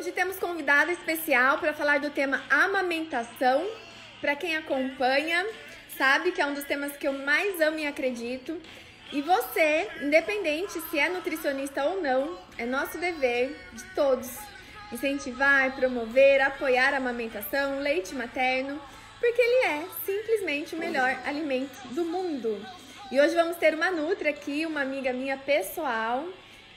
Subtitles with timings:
[0.00, 3.68] Hoje temos convidada especial para falar do tema amamentação.
[4.18, 5.46] Para quem acompanha,
[5.98, 8.58] sabe que é um dos temas que eu mais amo e acredito.
[9.12, 14.38] E você, independente se é nutricionista ou não, é nosso dever de todos
[14.90, 18.80] incentivar, promover, apoiar a amamentação, leite materno,
[19.20, 22.66] porque ele é simplesmente o melhor alimento do mundo.
[23.12, 26.26] E hoje vamos ter uma Nutri aqui, uma amiga minha pessoal,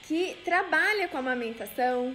[0.01, 2.13] que trabalha com amamentação,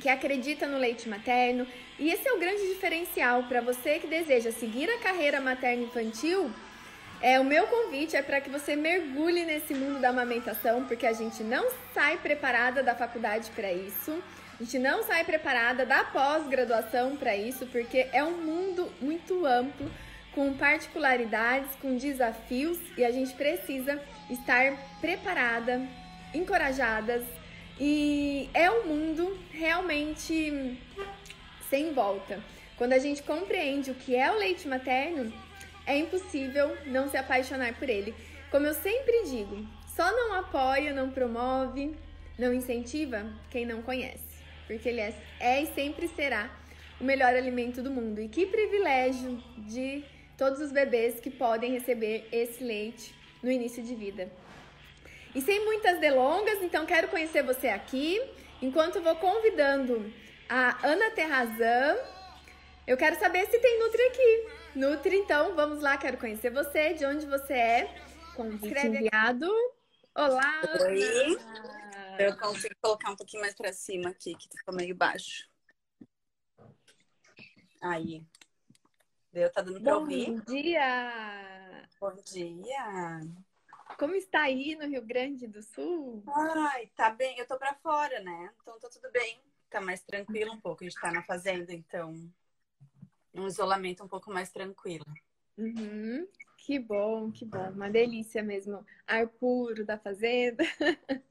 [0.00, 1.66] que acredita no leite materno.
[1.98, 6.50] E esse é o grande diferencial para você que deseja seguir a carreira materno-infantil.
[7.20, 11.12] É, o meu convite é para que você mergulhe nesse mundo da amamentação, porque a
[11.12, 14.22] gente não sai preparada da faculdade para isso.
[14.60, 19.90] A gente não sai preparada da pós-graduação para isso, porque é um mundo muito amplo,
[20.32, 25.80] com particularidades, com desafios, e a gente precisa estar preparada,
[26.32, 27.24] encorajadas,
[27.80, 30.78] e é um mundo realmente
[31.68, 32.42] sem volta.
[32.76, 35.32] Quando a gente compreende o que é o leite materno,
[35.86, 38.14] é impossível não se apaixonar por ele.
[38.50, 41.94] Como eu sempre digo, só não apoia, não promove,
[42.38, 44.28] não incentiva quem não conhece
[44.68, 46.54] porque ele é, é e sempre será
[47.00, 48.20] o melhor alimento do mundo.
[48.20, 50.04] E que privilégio de
[50.36, 54.30] todos os bebês que podem receber esse leite no início de vida.
[55.34, 58.20] E sem muitas delongas, então quero conhecer você aqui.
[58.60, 60.12] Enquanto vou convidando
[60.48, 61.96] a Ana Terrazan,
[62.86, 64.48] eu quero saber se tem Nutri aqui.
[64.74, 68.02] Nutri, então, vamos lá, quero conhecer você, de onde você é.
[68.34, 69.50] Convite enviado.
[70.14, 71.02] Olá, Oi.
[71.02, 72.16] Ana.
[72.18, 75.48] Eu consigo colocar um pouquinho mais pra cima aqui, que ficou meio baixo.
[77.80, 78.24] Aí.
[79.32, 80.32] Deu, tá dando pra Bom ouvir?
[80.32, 81.88] Bom dia!
[82.00, 83.20] Bom dia!
[83.96, 86.22] Como está aí no Rio Grande do Sul?
[86.26, 87.38] Ai, tá bem.
[87.38, 88.52] Eu tô pra fora, né?
[88.60, 89.40] Então tá tudo bem.
[89.70, 90.84] Tá mais tranquilo um pouco.
[90.84, 92.14] A gente tá na fazenda, então
[93.34, 95.06] um isolamento um pouco mais tranquilo.
[95.56, 96.26] Uhum.
[96.58, 97.70] Que bom, que bom.
[97.70, 98.84] Uma delícia mesmo.
[99.06, 100.64] Ar puro da fazenda.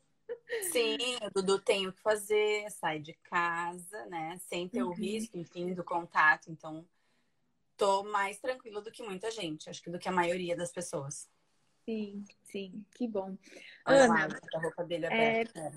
[0.72, 4.38] Sim, o Dudu tem o que fazer, sai de casa, né?
[4.40, 4.90] Sem ter uhum.
[4.90, 6.50] o risco, enfim, do contato.
[6.50, 6.86] Então,
[7.76, 11.30] tô mais tranquila do que muita gente, acho que do que a maioria das pessoas.
[11.88, 13.38] Sim, sim, que bom.
[13.86, 15.08] Olha Ana, lá, a roupa dele é...
[15.08, 15.72] aberta.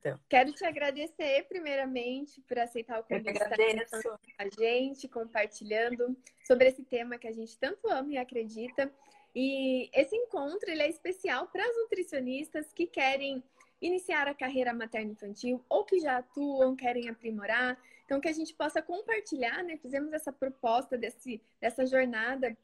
[0.00, 0.18] Então.
[0.28, 7.18] Quero te agradecer, primeiramente, por aceitar o convite com a gente, compartilhando sobre esse tema
[7.18, 8.90] que a gente tanto ama e acredita.
[9.34, 13.44] E esse encontro ele é especial para as nutricionistas que querem
[13.80, 17.78] iniciar a carreira materno-infantil ou que já atuam, querem aprimorar.
[18.06, 19.76] Então, que a gente possa compartilhar, né?
[19.76, 22.56] Fizemos essa proposta desse, dessa jornada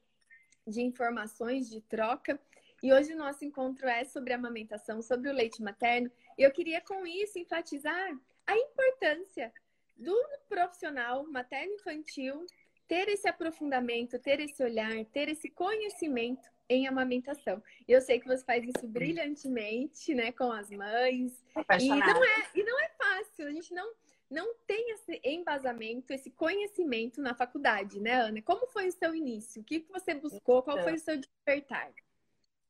[0.66, 2.38] de informações, de troca.
[2.82, 6.10] E hoje o nosso encontro é sobre amamentação, sobre o leite materno.
[6.36, 8.16] E eu queria, com isso, enfatizar
[8.46, 9.52] a importância
[9.96, 10.16] do
[10.48, 12.46] profissional materno-infantil
[12.86, 17.62] ter esse aprofundamento, ter esse olhar, ter esse conhecimento em amamentação.
[17.86, 21.44] Eu sei que você faz isso brilhantemente, né, com as mães.
[21.78, 23.46] E não é, e não é fácil.
[23.46, 23.92] A gente não
[24.30, 28.42] não tem esse embasamento, esse conhecimento na faculdade, né, Ana?
[28.42, 29.62] Como foi o seu início?
[29.62, 30.62] O que você buscou?
[30.62, 31.90] Qual foi o seu despertar?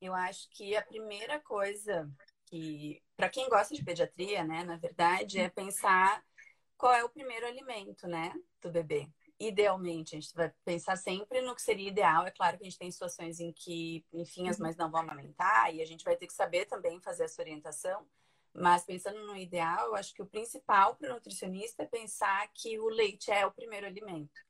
[0.00, 2.10] Eu acho que a primeira coisa
[2.46, 6.22] que, para quem gosta de pediatria, né, na verdade, é pensar
[6.76, 9.10] qual é o primeiro alimento, né, do bebê
[9.40, 12.26] idealmente, a gente vai pensar sempre no que seria ideal.
[12.26, 15.72] É claro que a gente tem situações em que, enfim, as mães não vão amamentar
[15.72, 18.06] e a gente vai ter que saber também fazer essa orientação.
[18.52, 22.78] Mas pensando no ideal, eu acho que o principal para o nutricionista é pensar que
[22.80, 24.40] o leite é o primeiro alimento.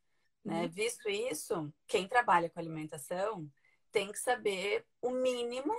[0.42, 0.62] Né?
[0.62, 0.68] Uhum.
[0.68, 3.46] Visto isso, quem trabalha com alimentação
[3.90, 5.74] tem que saber o mínimo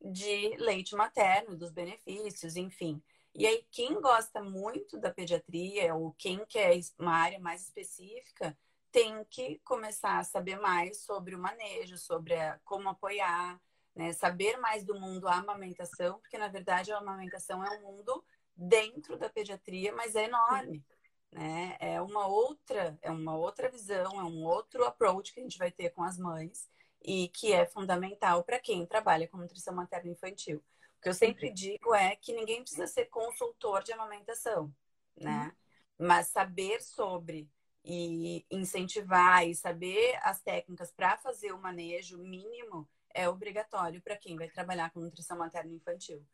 [0.00, 3.02] de leite materno, dos benefícios, enfim.
[3.34, 8.56] E aí, quem gosta muito da pediatria, ou quem quer uma área mais específica,
[8.90, 13.60] tem que começar a saber mais sobre o manejo, sobre a, como apoiar,
[13.94, 14.12] né?
[14.14, 18.24] saber mais do mundo a amamentação, porque na verdade a amamentação é um mundo
[18.56, 20.82] dentro da pediatria, mas é enorme.
[21.30, 21.76] Né?
[21.78, 25.70] É uma outra, é uma outra visão, é um outro approach que a gente vai
[25.70, 26.66] ter com as mães
[27.06, 30.58] e que é fundamental para quem trabalha com nutrição materna infantil.
[30.98, 34.74] O que eu sempre digo é que ninguém precisa ser consultor de amamentação,
[35.16, 35.54] né?
[35.98, 36.06] Uhum.
[36.06, 37.48] Mas saber sobre
[37.84, 44.36] e incentivar e saber as técnicas para fazer o manejo mínimo é obrigatório para quem
[44.36, 46.26] vai trabalhar com nutrição materna infantil.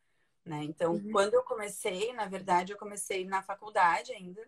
[0.44, 0.64] Né?
[0.64, 1.12] Então, uhum.
[1.12, 4.40] quando eu comecei, na verdade, eu comecei na faculdade ainda.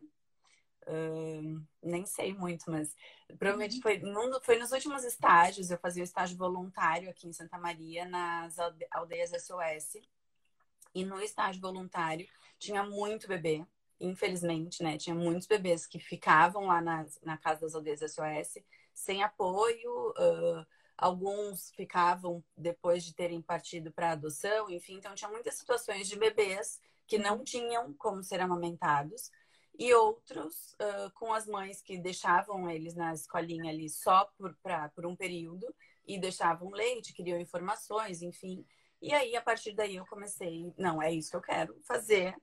[0.86, 2.94] Uh, nem sei muito, mas
[3.38, 3.82] provavelmente uhum.
[3.82, 5.70] foi, num, foi nos últimos estágios.
[5.70, 8.56] Eu fazia o estágio voluntário aqui em Santa Maria, nas
[8.90, 10.02] aldeias SOS.
[10.94, 12.26] E no estágio voluntário
[12.58, 13.64] tinha muito bebê.
[14.00, 14.96] infelizmente, né?
[14.98, 18.58] Tinha muitos bebês que ficavam lá na, na casa das aldeias SOS
[18.94, 20.66] sem apoio, uh,
[20.96, 26.80] alguns ficavam depois de terem partido para adoção, enfim, então tinha muitas situações de bebês
[27.06, 29.30] que não tinham como ser amamentados
[29.78, 34.88] e outros uh, com as mães que deixavam eles na escolinha ali só por, pra,
[34.90, 35.66] por um período
[36.06, 38.64] e deixavam leite, queriam informações, enfim.
[39.00, 42.34] E aí, a partir daí, eu comecei, não, é isso que eu quero fazer,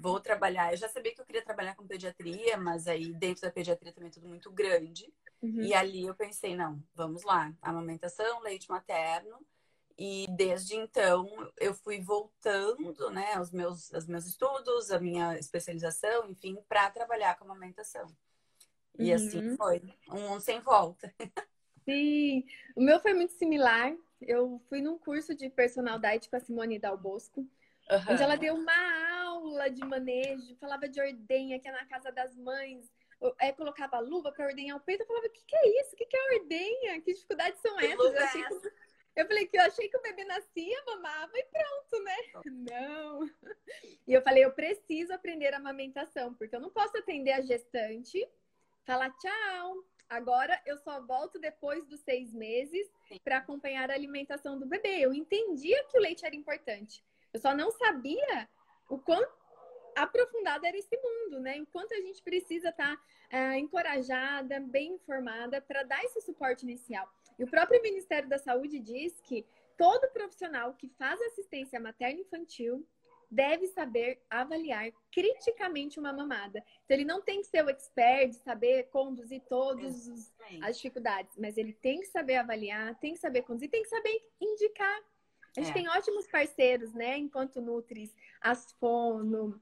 [0.00, 0.72] vou trabalhar.
[0.72, 4.08] Eu já sabia que eu queria trabalhar com pediatria, mas aí dentro da pediatria também
[4.08, 5.12] é tudo muito grande.
[5.42, 5.62] Uhum.
[5.62, 9.38] E ali eu pensei, não, vamos lá, amamentação, leite materno.
[9.96, 16.28] E desde então eu fui voltando, né, aos meus, aos meus estudos, a minha especialização,
[16.30, 18.06] enfim, para trabalhar com amamentação.
[18.98, 19.46] E assim uhum.
[19.46, 21.12] assim foi, um sem volta.
[21.84, 22.44] Sim,
[22.74, 23.94] o meu foi muito similar.
[24.20, 27.98] Eu fui num curso de personal diet com a Simone Dal Bosco, uhum.
[28.10, 32.34] onde ela deu uma aula de manejo, falava de ordenha, que é na casa das
[32.36, 32.90] mães.
[33.38, 35.02] Aí colocava luva para ordenhar o peito.
[35.02, 35.94] Eu falava, o que, que é isso?
[35.94, 37.00] O que, que é ordenha?
[37.00, 37.98] Que dificuldades são essas?
[37.98, 38.72] Eu, achei que...
[39.16, 42.16] eu falei que eu achei que o bebê nascia, mamava e pronto, né?
[42.46, 43.30] Não.
[44.06, 48.28] E eu falei, eu preciso aprender a amamentação, porque eu não posso atender a gestante,
[48.84, 52.90] falar tchau, Agora eu só volto depois dos seis meses
[53.22, 55.00] para acompanhar a alimentação do bebê.
[55.00, 57.04] Eu entendia que o leite era importante.
[57.32, 58.48] Eu só não sabia
[58.88, 59.26] o quão
[59.96, 61.56] aprofundado era esse mundo, né?
[61.56, 67.08] Enquanto a gente precisa estar tá, é, encorajada, bem informada para dar esse suporte inicial.
[67.38, 69.44] E o próprio Ministério da Saúde diz que
[69.76, 72.86] todo profissional que faz assistência materno-infantil
[73.30, 76.62] deve saber avaliar criticamente uma mamada.
[76.84, 80.32] Então, ele não tem que ser o expert de saber conduzir todas
[80.62, 84.20] as dificuldades, mas ele tem que saber avaliar, tem que saber conduzir, tem que saber
[84.40, 85.02] indicar.
[85.56, 85.74] A gente é.
[85.74, 87.16] tem ótimos parceiros, né?
[87.16, 89.60] Enquanto Nutris, as Fono,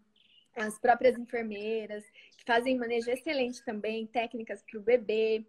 [0.57, 2.05] as próprias enfermeiras,
[2.37, 5.47] que fazem manejo excelente também, técnicas para o bebê,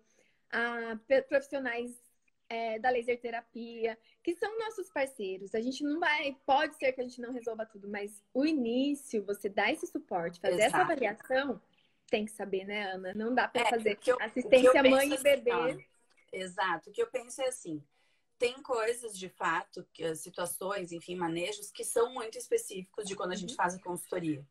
[0.51, 0.97] a,
[1.27, 2.02] profissionais
[2.49, 5.55] é, da laser terapia, que são nossos parceiros.
[5.55, 9.23] A gente não vai, pode ser que a gente não resolva tudo, mas o início,
[9.25, 10.75] você dá esse suporte, fazer Exato.
[10.75, 11.61] essa avaliação,
[12.09, 13.13] tem que saber, né, Ana?
[13.13, 15.51] Não dá para é, fazer eu, assistência mãe e assim, bebê.
[15.51, 15.85] Assim,
[16.31, 16.89] Exato.
[16.89, 17.83] O que eu penso é assim,
[18.37, 23.51] tem coisas de fato, situações, enfim, manejos que são muito específicos de quando a gente
[23.51, 23.57] uhum.
[23.57, 24.45] faz a consultoria.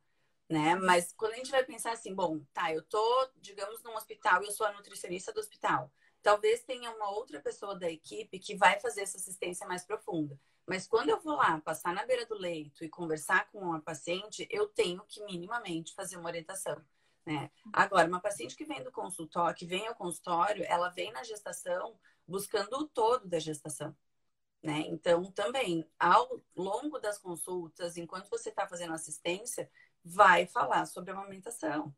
[0.49, 0.75] Né?
[0.77, 4.47] Mas quando a gente vai pensar assim, bom, tá, eu tô, digamos, num hospital e
[4.47, 5.91] eu sou a nutricionista do hospital.
[6.23, 10.39] Talvez tenha uma outra pessoa da equipe que vai fazer essa assistência mais profunda.
[10.67, 14.47] Mas quando eu vou lá, passar na beira do leito e conversar com a paciente,
[14.51, 16.81] eu tenho que minimamente fazer uma orientação.
[17.27, 17.51] Né?
[17.73, 21.99] Agora, uma paciente que vem do consultório, que vem ao consultório, ela vem na gestação
[22.27, 23.95] buscando o todo da gestação.
[24.63, 24.85] Né?
[24.87, 29.69] Então, também, ao longo das consultas, enquanto você está fazendo assistência,
[30.05, 31.95] vai falar sobre a amamentação.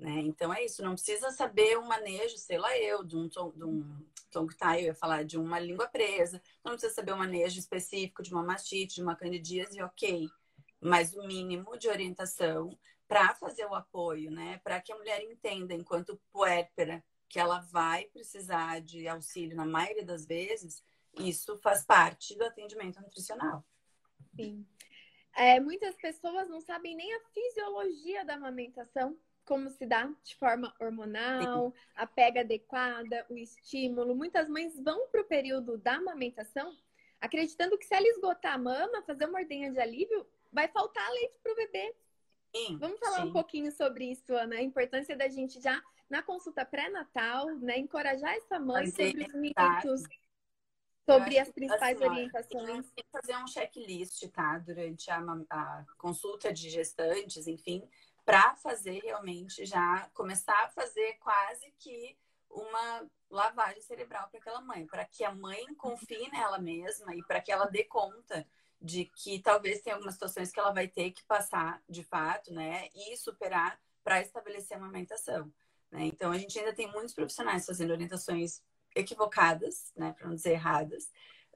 [0.00, 0.20] Né?
[0.20, 4.02] Então é isso, não precisa saber um manejo, sei lá eu, de um, de um
[4.30, 8.22] tongue tie, eu ia falar de uma língua presa, não precisa saber um manejo específico
[8.22, 10.26] de uma mastite, de uma candidíase, ok.
[10.80, 12.70] Mas o mínimo de orientação
[13.06, 14.58] para fazer o apoio, né?
[14.64, 20.04] Para que a mulher entenda, enquanto puérpera, que ela vai precisar de auxílio na maioria
[20.04, 20.82] das vezes,
[21.18, 23.62] isso faz parte do atendimento nutricional.
[24.34, 24.66] Sim.
[25.36, 30.74] É, muitas pessoas não sabem nem a fisiologia da amamentação como se dá de forma
[30.80, 34.14] hormonal, a pega adequada, o estímulo.
[34.14, 36.76] Muitas mães vão para o período da amamentação
[37.20, 41.38] acreditando que se ela esgotar a mama, fazer uma ordenha de alívio, vai faltar leite
[41.42, 41.94] para o bebê.
[42.56, 43.28] Sim, Vamos falar sim.
[43.28, 48.34] um pouquinho sobre isso, Ana, a importância da gente já na consulta pré-natal, né, encorajar
[48.34, 50.02] essa mãe fazer sobre os mitos,
[51.08, 52.90] sobre as principais assim, orientações.
[52.90, 54.58] Tem que fazer um checklist, tá?
[54.58, 57.88] Durante a, a consulta de gestantes, enfim,
[58.24, 62.16] para fazer realmente já começar a fazer quase que
[62.50, 67.40] uma lavagem cerebral para aquela mãe, para que a mãe confie nela mesma e para
[67.40, 68.46] que ela dê conta
[68.80, 72.88] de que talvez tenha algumas situações que ela vai ter que passar de fato, né,
[72.94, 75.52] e superar para estabelecer a amamentação.
[75.90, 76.06] Né?
[76.06, 78.62] Então a gente ainda tem muitos profissionais fazendo orientações
[78.94, 81.04] equivocadas, né, para não dizer erradas.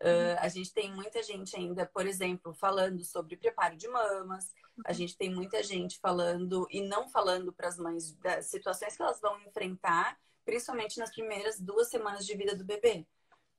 [0.01, 4.53] Uh, a gente tem muita gente ainda, por exemplo, falando sobre preparo de mamas,
[4.85, 9.03] a gente tem muita gente falando e não falando para as mães das situações que
[9.03, 13.07] elas vão enfrentar, principalmente nas primeiras duas semanas de vida do bebê.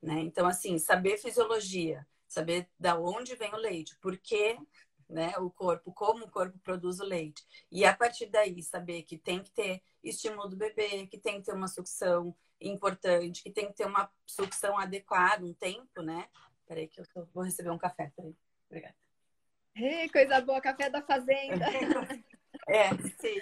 [0.02, 0.20] Né?
[0.22, 4.58] Então, assim, saber fisiologia, saber da onde vem o leite, por que
[5.10, 7.44] né, o corpo, como o corpo produz o leite.
[7.72, 11.46] E a partir daí, saber que tem que ter estímulo do bebê, que tem que
[11.46, 16.28] ter uma sucção importante, que tem que ter uma sucção adequada, um tempo, né?
[16.66, 18.12] Peraí que eu vou receber um café.
[18.16, 18.36] Peraí.
[18.68, 19.05] Obrigada.
[19.78, 21.66] Hey, coisa boa, café da fazenda.
[22.66, 22.90] é,
[23.20, 23.40] sim.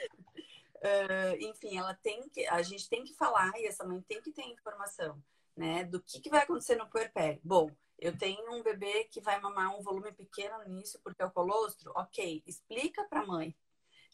[0.77, 4.31] Uh, enfim, ela tem que, a gente tem que falar e essa mãe tem que
[4.31, 5.23] ter informação,
[5.55, 7.39] né, do que, que vai acontecer no puerpério.
[7.43, 11.25] Bom, eu tenho um bebê que vai mamar um volume pequeno no início porque é
[11.25, 11.91] o colostro.
[11.95, 13.55] Ok, explica para a mãe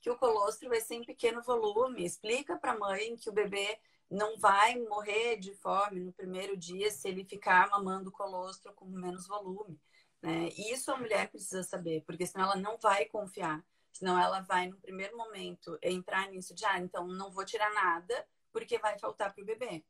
[0.01, 2.03] que o colostro vai ser em pequeno volume.
[2.03, 3.79] Explica para a mãe que o bebê
[4.11, 9.25] não vai morrer de fome no primeiro dia se ele ficar mamando colostro com menos
[9.25, 9.79] volume.
[10.21, 10.49] Né?
[10.57, 13.63] Isso a mulher precisa saber, porque senão ela não vai confiar.
[13.91, 18.25] Senão ela vai, no primeiro momento, entrar nisso de, ah, então não vou tirar nada
[18.51, 19.83] porque vai faltar para o bebê.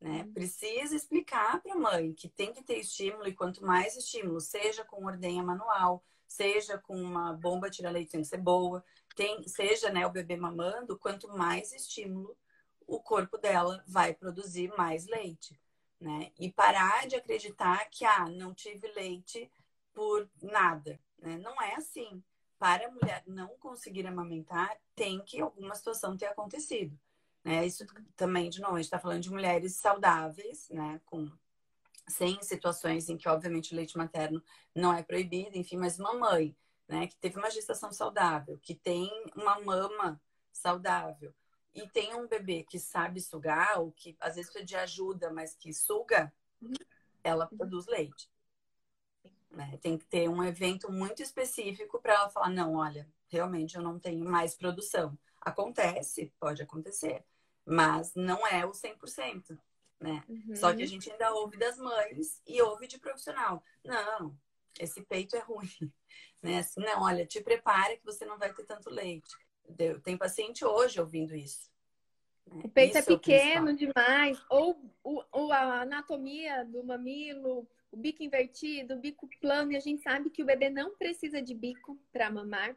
[0.00, 0.22] Né?
[0.22, 0.32] Uhum.
[0.32, 4.84] Precisa explicar para a mãe que tem que ter estímulo e quanto mais estímulo, seja
[4.84, 8.84] com ordenha manual, seja com uma bomba tira-leite, tem que ser boa,
[9.16, 12.36] tem, seja né, o bebê mamando, quanto mais estímulo,
[12.86, 15.58] o corpo dela vai produzir mais leite.
[16.00, 16.30] Né?
[16.38, 19.50] E parar de acreditar que, ah, não tive leite
[19.98, 21.00] por nada.
[21.18, 21.36] Né?
[21.38, 22.22] Não é assim.
[22.56, 26.96] Para a mulher não conseguir amamentar, tem que alguma situação ter acontecido.
[27.42, 27.66] Né?
[27.66, 31.00] Isso também, de novo, a gente está falando de mulheres saudáveis, né?
[31.04, 31.28] Com,
[32.06, 34.40] sem situações em que, obviamente, o leite materno
[34.72, 37.08] não é proibido, enfim, mas uma mãe, né?
[37.08, 40.20] Que teve uma gestação saudável, que tem uma mama
[40.52, 41.34] saudável
[41.74, 45.54] e tem um bebê que sabe sugar, ou que às vezes precisa de ajuda, mas
[45.54, 46.32] que suga,
[47.24, 48.28] ela produz leite.
[49.50, 49.78] Né?
[49.80, 53.98] Tem que ter um evento muito específico para ela falar: não, olha, realmente eu não
[53.98, 55.18] tenho mais produção.
[55.40, 57.24] Acontece, pode acontecer
[57.68, 59.58] mas não é o 100%,
[60.00, 60.24] né?
[60.26, 60.56] Uhum.
[60.56, 63.62] Só que a gente ainda ouve das mães e ouve de profissional.
[63.84, 64.34] Não,
[64.80, 65.68] esse peito é ruim,
[66.42, 66.60] né?
[66.60, 69.36] Assim, não, olha, te prepara que você não vai ter tanto leite.
[70.02, 71.70] Tem paciente hoje ouvindo isso.
[72.46, 72.62] Né?
[72.64, 77.96] O peito é isso é pequeno é demais, ou, ou a anatomia do mamilo, o
[77.96, 81.54] bico invertido, o bico plano, e a gente sabe que o bebê não precisa de
[81.54, 82.76] bico para mamar.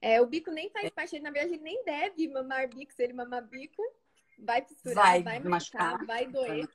[0.00, 3.12] É, o bico nem faz parte, na verdade, ele nem deve mamar bico, se ele
[3.12, 3.82] mamar bico,
[4.38, 6.68] vai costurar, vai, vai machucar, vai doer.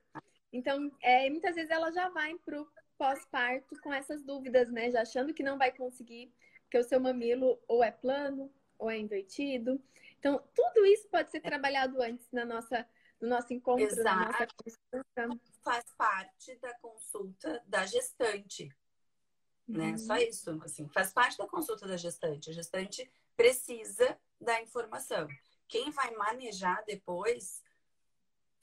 [0.52, 4.92] Então, é, muitas vezes ela já vai pro pós-parto com essas dúvidas, né?
[4.92, 8.98] Já achando que não vai conseguir, porque o seu mamilo ou é plano ou é
[8.98, 9.82] invertido.
[10.20, 12.86] Então, tudo isso pode ser trabalhado antes na nossa,
[13.20, 14.20] no nosso encontro, Exato.
[14.20, 15.42] na nossa consulta.
[15.64, 18.70] Faz parte da consulta da gestante.
[19.68, 19.92] Né?
[19.92, 19.98] Uhum.
[19.98, 22.50] Só isso, assim, faz parte da consulta da gestante.
[22.50, 25.28] A gestante precisa da informação.
[25.68, 27.64] Quem vai manejar depois,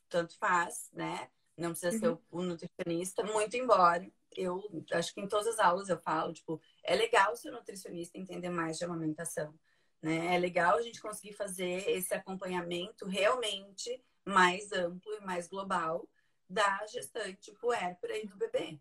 [0.09, 1.31] tanto faz, né?
[1.57, 2.01] Não precisa uhum.
[2.01, 4.63] ser o, o nutricionista, muito embora eu
[4.93, 8.79] acho que em todas as aulas eu falo, tipo, é legal ser nutricionista entender mais
[8.79, 9.55] de amamentação,
[10.03, 10.35] né?
[10.35, 16.09] É legal a gente conseguir fazer esse acompanhamento realmente mais amplo e mais global
[16.49, 18.79] da gestante puérpera e do bebê.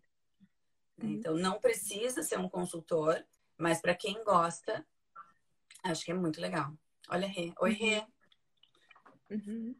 [1.00, 1.10] Uhum.
[1.10, 3.24] Então, não precisa ser um consultor,
[3.56, 4.86] mas para quem gosta,
[5.84, 6.72] acho que é muito legal.
[7.08, 7.52] Olha, Rê.
[7.60, 8.06] Oi, Rê.
[9.30, 9.74] Uhum.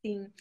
[0.00, 0.32] Sim.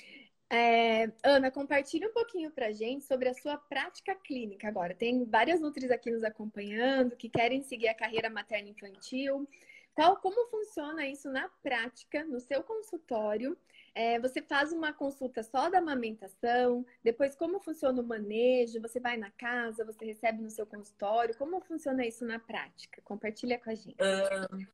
[0.50, 4.96] É, Ana, compartilhe um pouquinho pra gente sobre a sua prática clínica agora.
[4.96, 9.48] Tem várias nutris aqui nos acompanhando que querem seguir a carreira materna infantil.
[9.94, 13.58] Qual, como funciona isso na prática, no seu consultório?
[13.98, 19.18] É, você faz uma consulta só da amamentação, depois como funciona o manejo, você vai
[19.18, 23.02] na casa, você recebe no seu consultório, como funciona isso na prática?
[23.02, 23.96] Compartilha com a gente.
[23.96, 24.68] Uh,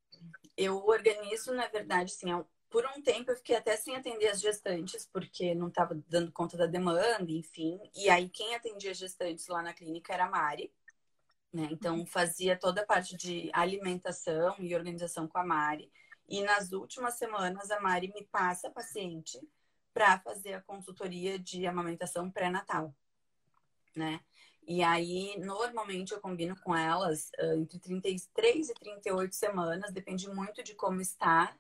[0.58, 2.28] eu organizo, na verdade, sim,
[2.70, 6.58] por um tempo eu fiquei até sem atender as gestantes, porque não estava dando conta
[6.58, 7.80] da demanda, enfim.
[7.96, 10.70] E aí quem atendia as gestantes lá na clínica era a Mari.
[11.54, 11.70] Né?
[11.72, 12.06] Então uhum.
[12.06, 15.90] fazia toda a parte de alimentação e organização com a Mari.
[16.28, 19.40] E nas últimas semanas a Mari me passa a paciente
[19.94, 22.96] para fazer a consultoria de amamentação pré-natal,
[23.96, 24.20] né?
[24.66, 30.64] E aí, normalmente eu combino com elas uh, entre 33 e 38 semanas, depende muito
[30.64, 31.54] de como está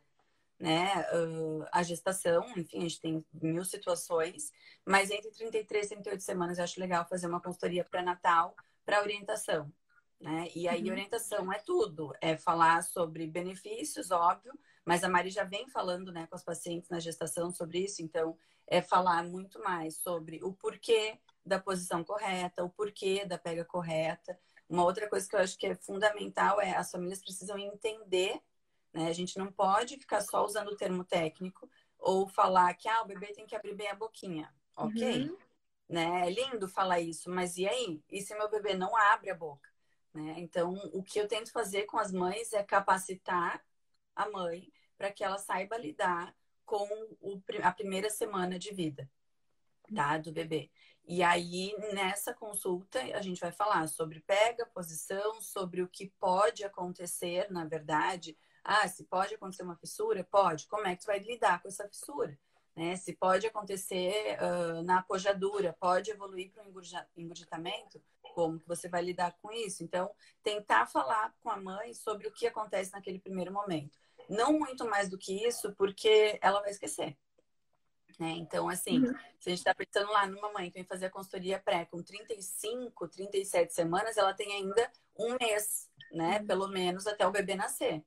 [0.60, 4.51] né, uh, a gestação, enfim, a gente tem mil situações,
[4.86, 8.55] mas entre 33 e 38 semanas eu acho legal fazer uma consultoria pré-natal
[8.86, 9.70] para orientação,
[10.24, 10.48] né?
[10.56, 10.92] E aí, uhum.
[10.92, 16.25] orientação é tudo, é falar sobre benefícios, óbvio, mas a Mari já vem falando, né,
[16.27, 21.20] com as pacientes na gestação sobre isso, então é falar muito mais sobre o porquê
[21.46, 24.39] da posição correta, o porquê da pega correta.
[24.68, 28.42] Uma outra coisa que eu acho que é fundamental é as famílias precisam entender
[28.94, 29.08] né?
[29.08, 33.06] A gente não pode ficar só usando o termo técnico ou falar que ah, o
[33.08, 34.53] bebê tem que abrir bem a boquinha.
[34.75, 35.30] Ok.
[35.30, 35.38] Uhum.
[35.89, 36.27] Né?
[36.27, 38.01] É lindo falar isso, mas e aí?
[38.10, 39.70] E se meu bebê não abre a boca?
[40.13, 40.36] Né?
[40.38, 43.63] Então, o que eu tento fazer com as mães é capacitar
[44.15, 46.88] a mãe para que ela saiba lidar com
[47.20, 49.10] o, a primeira semana de vida
[49.93, 50.72] tá, do bebê.
[51.05, 56.63] E aí, nessa consulta, a gente vai falar sobre pega, posição, sobre o que pode
[56.63, 60.24] acontecer, na verdade, Ah, se pode acontecer uma fissura?
[60.24, 60.67] Pode.
[60.67, 62.39] Como é que tu vai lidar com essa fissura?
[62.75, 62.96] Né?
[62.96, 66.70] Se pode acontecer uh, na apojadura, pode evoluir para um
[67.17, 68.01] engurgitamento?
[68.34, 69.84] Como que você vai lidar com isso?
[69.84, 70.10] Então,
[70.42, 73.98] tentar falar com a mãe sobre o que acontece naquele primeiro momento.
[74.28, 77.16] Não muito mais do que isso, porque ela vai esquecer.
[78.20, 78.32] Né?
[78.38, 79.13] Então, assim, uhum.
[79.40, 82.02] se a gente está pensando lá numa mãe que vem fazer a consultoria pré com
[82.02, 86.40] 35, 37 semanas, ela tem ainda um mês, né?
[86.40, 86.48] Uhum.
[86.48, 88.04] Pelo menos até o bebê nascer.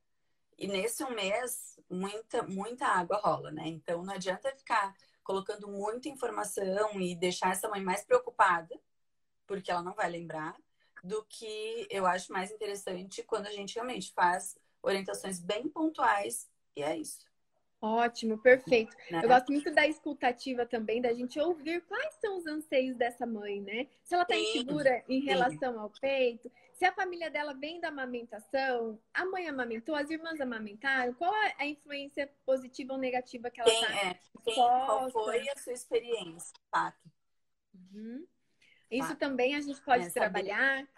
[0.59, 3.67] E nesse um mês, muita, muita água rola, né?
[3.67, 8.75] Então, não adianta ficar colocando muita informação e deixar essa mãe mais preocupada,
[9.47, 10.57] porque ela não vai lembrar,
[11.03, 16.83] do que eu acho mais interessante quando a gente realmente faz orientações bem pontuais e
[16.83, 17.25] é isso.
[17.81, 18.97] Ótimo, perfeito.
[19.11, 19.21] Né?
[19.23, 23.61] Eu gosto muito da escutativa também, da gente ouvir quais são os anseios dessa mãe,
[23.61, 23.87] né?
[24.03, 25.79] Se ela está insegura em relação sim.
[25.79, 31.15] ao peito, se a família dela vem da amamentação, a mãe amamentou, as irmãs amamentaram,
[31.15, 34.09] qual a influência positiva ou negativa que ela está?
[34.09, 37.11] É, qual foi a sua experiência, fato.
[37.75, 38.27] Uhum.
[38.91, 39.19] Isso fato.
[39.19, 40.79] também a gente pode é, trabalhar.
[40.79, 40.97] Saber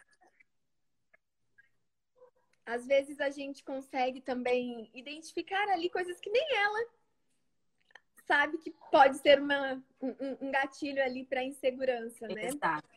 [2.68, 6.86] às vezes a gente consegue também identificar ali coisas que nem ela
[8.26, 12.44] sabe que pode ser uma, um, um gatilho ali para insegurança, né?
[12.44, 12.88] Exato.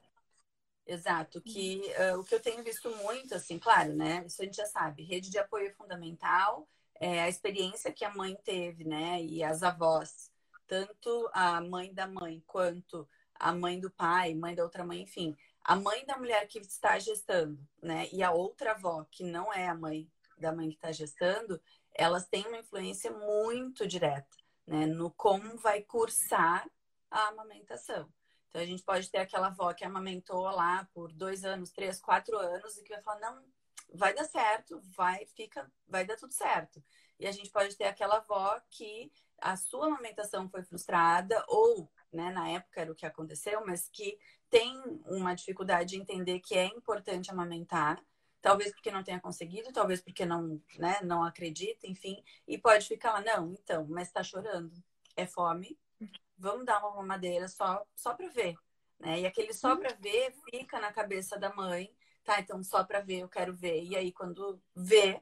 [0.85, 1.79] Exato, que
[2.13, 4.25] uh, o que eu tenho visto muito, assim, claro, né?
[4.25, 6.67] Isso a gente já sabe, rede de apoio é fundamental,
[6.99, 9.23] é, a experiência que a mãe teve, né?
[9.23, 10.29] E as avós,
[10.67, 13.07] tanto a mãe da mãe quanto
[13.41, 16.99] a mãe do pai, mãe da outra mãe, enfim, a mãe da mulher que está
[16.99, 20.07] gestando, né, e a outra avó, que não é a mãe
[20.37, 21.59] da mãe que está gestando,
[21.93, 26.69] elas têm uma influência muito direta, né, no como vai cursar
[27.09, 28.07] a amamentação.
[28.49, 32.37] Então, a gente pode ter aquela avó que amamentou lá por dois anos, três, quatro
[32.37, 33.43] anos e que vai falar, não,
[33.93, 36.83] vai dar certo, vai, fica, vai dar tudo certo.
[37.19, 42.31] E a gente pode ter aquela avó que a sua amamentação foi frustrada ou, né,
[42.31, 44.17] na época era o que aconteceu, mas que
[44.49, 48.03] tem uma dificuldade de entender que é importante amamentar,
[48.41, 53.13] talvez porque não tenha conseguido, talvez porque não, né, não acredita, enfim, e pode ficar
[53.13, 54.71] lá, não, então, mas está chorando,
[55.15, 55.77] é fome,
[56.37, 58.55] vamos dar uma mamadeira só, só para ver,
[58.99, 59.21] né?
[59.21, 62.39] E aquele só para ver fica na cabeça da mãe, tá?
[62.39, 63.83] Então só para ver, eu quero ver.
[63.83, 65.21] E aí quando vê,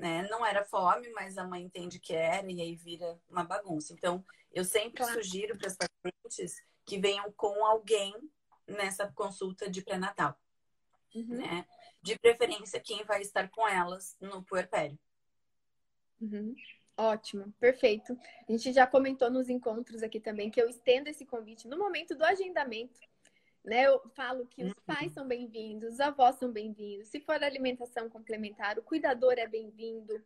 [0.00, 3.92] né, não era fome, mas a mãe entende que era e aí vira uma bagunça.
[3.92, 5.12] Então, eu sempre claro.
[5.12, 8.14] sugiro para as pacientes que venham com alguém
[8.66, 10.34] nessa consulta de pré-natal.
[11.14, 11.36] Uhum.
[11.36, 11.66] Né?
[12.00, 14.98] De preferência, quem vai estar com elas no puerpério.
[16.18, 16.54] Uhum.
[16.96, 18.18] Ótimo, perfeito.
[18.48, 22.14] A gente já comentou nos encontros aqui também que eu estendo esse convite no momento
[22.14, 22.98] do agendamento.
[23.64, 23.86] Né?
[23.86, 25.14] Eu falo que os pais uhum.
[25.14, 27.08] são bem-vindos, os avós são bem-vindos.
[27.08, 30.22] Se for alimentação complementar, o cuidador é bem-vindo.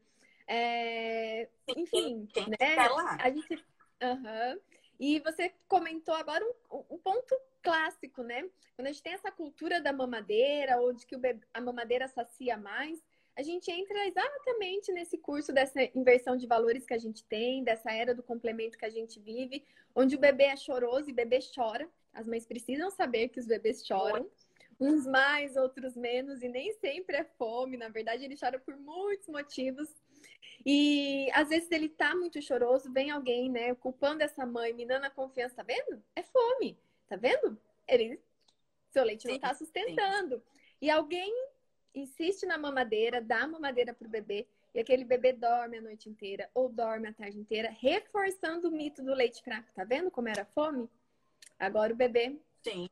[0.46, 1.48] É...
[1.76, 2.76] Enfim, né?
[3.20, 3.54] A gente.
[4.02, 4.60] Uhum.
[5.00, 8.48] E você comentou agora um, um ponto clássico, né?
[8.76, 11.16] Quando a gente tem essa cultura da mamadeira ou de que
[11.52, 13.02] a mamadeira sacia mais,
[13.36, 17.90] a gente entra exatamente nesse curso dessa inversão de valores que a gente tem, dessa
[17.90, 21.40] era do complemento que a gente vive, onde o bebê é choroso e o bebê
[21.54, 21.88] chora.
[22.14, 24.30] As mães precisam saber que os bebês choram,
[24.80, 29.28] uns mais, outros menos, e nem sempre é fome, na verdade ele chora por muitos
[29.28, 29.88] motivos.
[30.64, 35.10] E às vezes ele tá muito choroso, vem alguém, né, culpando essa mãe, minando a
[35.10, 36.02] confiança, tá vendo?
[36.14, 36.78] É fome.
[37.08, 37.58] Tá vendo?
[37.86, 38.18] Ele,
[38.90, 40.36] seu leite sim, não tá sustentando.
[40.36, 40.42] Sim.
[40.82, 41.32] E alguém
[41.94, 46.50] insiste na mamadeira, dá a mamadeira pro bebê, e aquele bebê dorme a noite inteira
[46.52, 49.72] ou dorme a tarde inteira, reforçando o mito do leite fraco.
[49.72, 50.88] Tá vendo como era fome?
[51.58, 52.38] Agora o bebê.
[52.62, 52.88] Sim.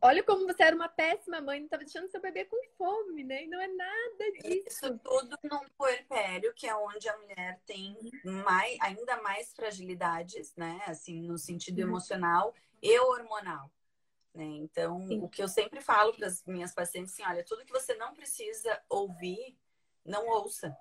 [0.00, 3.44] Olha como você era uma péssima mãe, não estava deixando seu bebê com fome, né?
[3.44, 4.62] E não é nada disso.
[4.66, 10.80] Isso tudo num puerpério, que é onde a mulher tem mais, ainda mais fragilidades, né?
[10.86, 11.88] Assim, no sentido uhum.
[11.88, 13.70] emocional e hormonal.
[14.34, 14.44] Né?
[14.44, 15.22] Então, Sim.
[15.22, 18.12] o que eu sempre falo para as minhas pacientes, assim, olha, tudo que você não
[18.12, 19.56] precisa ouvir,
[20.04, 20.76] não ouça.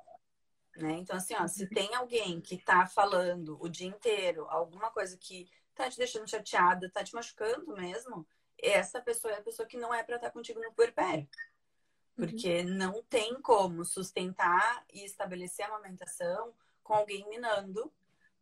[0.75, 0.91] Né?
[0.93, 1.69] Então, assim, ó, se uhum.
[1.69, 6.89] tem alguém que está falando o dia inteiro alguma coisa que tá te deixando chateada,
[6.89, 8.25] tá te machucando mesmo,
[8.57, 11.27] essa pessoa é a pessoa que não é para estar tá contigo no puerpério.
[12.17, 12.25] Uhum.
[12.27, 12.69] Porque uhum.
[12.75, 17.91] não tem como sustentar e estabelecer a amamentação com alguém minando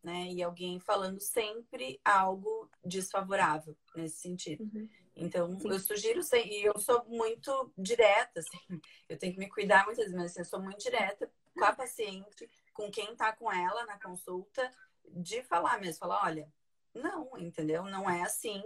[0.03, 0.27] né?
[0.27, 4.63] E alguém falando sempre algo desfavorável nesse sentido.
[4.63, 4.89] Uhum.
[5.15, 5.69] Então, Sim.
[5.69, 8.59] eu sugiro, e eu sou muito direta, assim,
[9.07, 11.73] eu tenho que me cuidar muitas vezes, mas assim, eu sou muito direta com a
[11.73, 14.69] paciente, com quem tá com ela na consulta,
[15.05, 16.51] de falar mesmo, falar, olha,
[16.93, 17.83] Não, entendeu?
[17.85, 18.63] Não é assim.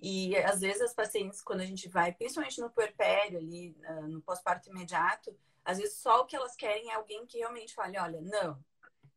[0.00, 4.20] E às vezes as pacientes, quando a gente vai, principalmente no puerpério, ali, ah, no
[4.20, 8.20] pós-parto imediato, às vezes só o que elas querem é alguém que realmente fale, olha,
[8.20, 8.62] não,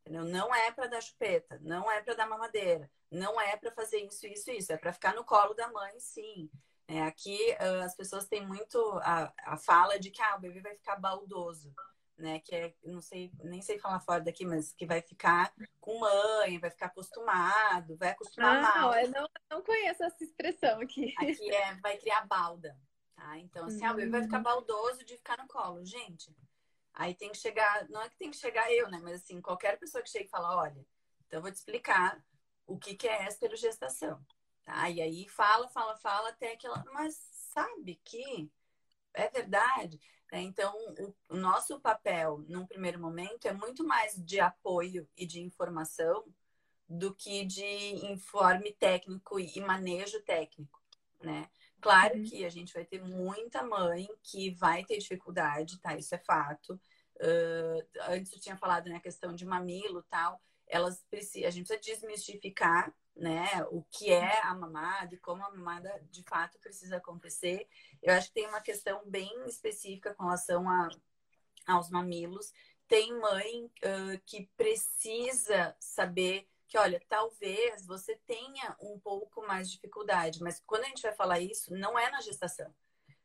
[0.02, 0.26] entendeu?
[0.26, 4.26] Não é para dar chupeta, não é para dar mamadeira, não é para fazer isso,
[4.28, 6.50] isso, isso, é para ficar no colo da mãe, sim.
[6.88, 10.60] É, aqui uh, as pessoas têm muito a, a fala de que ah, o bebê
[10.60, 11.74] vai ficar baldoso,
[12.22, 12.40] né?
[12.40, 16.60] Que é, não sei, nem sei falar fora daqui, mas que vai ficar com mãe,
[16.60, 18.92] vai ficar acostumado, vai acostumar ah, mal.
[18.92, 21.14] Não, eu não, não conheço essa expressão aqui.
[21.18, 22.78] Aqui é vai criar balda,
[23.16, 23.38] tá?
[23.40, 24.44] Então, assim, ah, o bebê vai ficar hum.
[24.44, 25.84] baldoso de ficar no colo.
[25.86, 26.36] Gente,
[26.94, 29.00] aí tem que chegar, não é que tem que chegar eu, né?
[29.02, 30.86] Mas assim, qualquer pessoa que chegue e fala, olha,
[31.26, 32.24] então eu vou te explicar
[32.68, 34.24] o que, que é esperogestação.
[34.64, 34.90] Tá?
[34.90, 36.84] E aí fala, fala, fala, até que ela.
[36.94, 37.16] Mas
[37.54, 38.50] sabe que
[39.14, 40.00] é verdade.
[40.32, 40.42] Né?
[40.42, 40.74] Então,
[41.30, 46.24] o, nosso papel, num primeiro momento, é muito mais de apoio e de informação
[46.88, 50.82] do que de informe técnico e manejo técnico,
[51.22, 51.50] né?
[51.80, 52.24] Claro uhum.
[52.24, 55.96] que a gente vai ter muita mãe que vai ter dificuldade, tá?
[55.96, 56.80] Isso é fato.
[57.16, 60.40] Uh, antes eu tinha falado, né, a questão de mamilo tal.
[60.68, 63.48] Elas precisam, a gente precisa desmistificar né?
[63.70, 67.68] O que é a mamada e como a mamada de fato precisa acontecer.
[68.02, 70.90] Eu acho que tem uma questão bem específica com relação a,
[71.68, 72.52] aos mamilos.
[72.88, 79.76] Tem mãe uh, que precisa saber que, olha, talvez você tenha um pouco mais de
[79.76, 82.74] dificuldade, mas quando a gente vai falar isso, não é na gestação.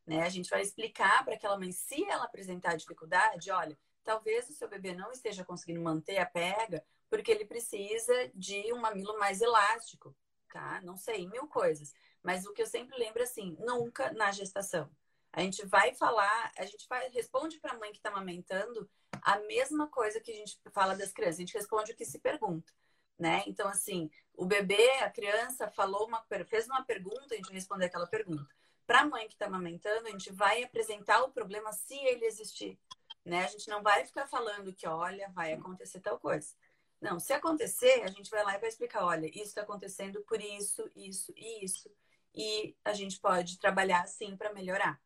[0.06, 0.22] Né?
[0.24, 4.68] A gente vai explicar para aquela mãe, se ela apresentar dificuldade, olha, talvez o seu
[4.68, 10.16] bebê não esteja conseguindo manter a pega, porque ele precisa de um mamilo mais elástico,
[10.52, 10.80] tá?
[10.82, 11.92] Não sei, mil coisas.
[12.22, 14.88] Mas o que eu sempre lembro é assim, nunca na gestação.
[15.32, 18.88] A gente vai falar, a gente responde para a mãe que está amamentando
[19.22, 21.36] a mesma coisa que a gente fala das crianças.
[21.36, 22.72] A gente responde o que se pergunta,
[23.18, 23.42] né?
[23.46, 28.06] Então, assim, o bebê, a criança falou uma, fez uma pergunta, a gente responde aquela
[28.06, 28.46] pergunta.
[28.86, 32.78] Para a mãe que está amamentando, a gente vai apresentar o problema se ele existir,
[33.26, 33.44] né?
[33.44, 36.54] A gente não vai ficar falando que, olha, vai acontecer tal coisa.
[37.00, 40.40] Não, se acontecer, a gente vai lá e vai explicar, olha, isso está acontecendo por
[40.40, 41.90] isso, isso e isso.
[42.32, 45.00] E a gente pode trabalhar assim para melhorar,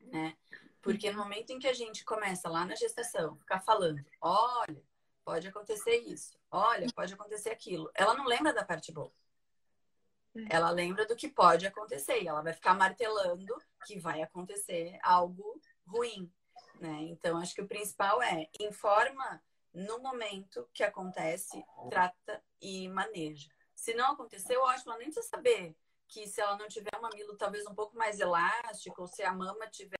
[0.00, 0.36] né?
[0.82, 4.82] Porque no momento em que a gente começa lá na gestação, ficar falando, olha,
[5.24, 9.12] pode acontecer isso, olha, pode acontecer aquilo, ela não lembra da parte boa.
[10.34, 10.56] É.
[10.56, 13.56] Ela lembra do que pode acontecer e ela vai ficar martelando
[13.86, 16.30] que vai acontecer algo ruim,
[16.80, 17.02] né?
[17.02, 23.48] Então, acho que o principal é informa no momento que acontece, trata e maneja.
[23.74, 25.76] Se não aconteceu, ótimo, ela nem precisa saber
[26.08, 29.32] que se ela não tiver um mamilo talvez um pouco mais elástico, ou se a
[29.32, 29.98] mama tiver,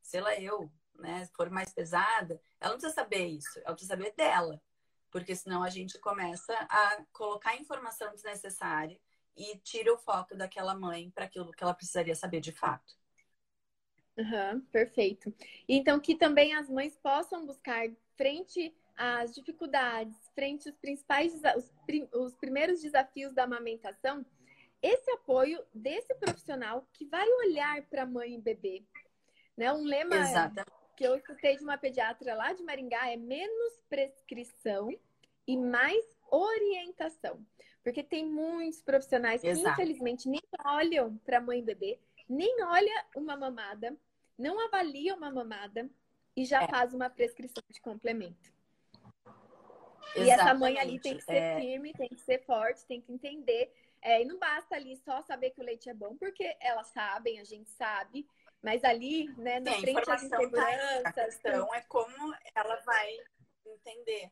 [0.00, 4.14] sei lá, eu, né, for mais pesada, ela não precisa saber isso, ela precisa saber
[4.14, 4.60] dela.
[5.10, 8.98] Porque senão a gente começa a colocar informação desnecessária
[9.36, 12.94] e tira o foco daquela mãe para aquilo que ela precisaria saber de fato.
[14.18, 15.32] Uhum, perfeito.
[15.68, 21.72] Então, que também as mães possam buscar frente as dificuldades, frente aos principais os,
[22.12, 24.26] os primeiros desafios da amamentação,
[24.82, 28.82] esse apoio desse profissional que vai olhar para mãe e bebê.
[29.56, 29.72] Né?
[29.72, 30.16] Um lema
[30.96, 34.88] que eu escutei de uma pediatra lá de Maringá é menos prescrição
[35.46, 37.44] e mais orientação.
[37.84, 39.80] Porque tem muitos profissionais que, Exato.
[39.80, 43.96] infelizmente, nem olham para mãe e bebê, nem olha uma mamada,
[44.38, 45.90] não avalia uma mamada
[46.36, 46.68] e já é.
[46.68, 48.52] faz uma prescrição de complemento.
[50.16, 51.60] E essa mãe ali tem que ser é...
[51.60, 53.72] firme, tem que ser forte, tem que entender.
[54.00, 57.40] É, e não basta ali só saber que o leite é bom, porque elas sabem,
[57.40, 58.26] a gente sabe.
[58.62, 61.02] Mas ali, né, na Sim, frente às inseguranças.
[61.02, 63.16] Tá a questão é como ela vai
[63.66, 64.30] entender.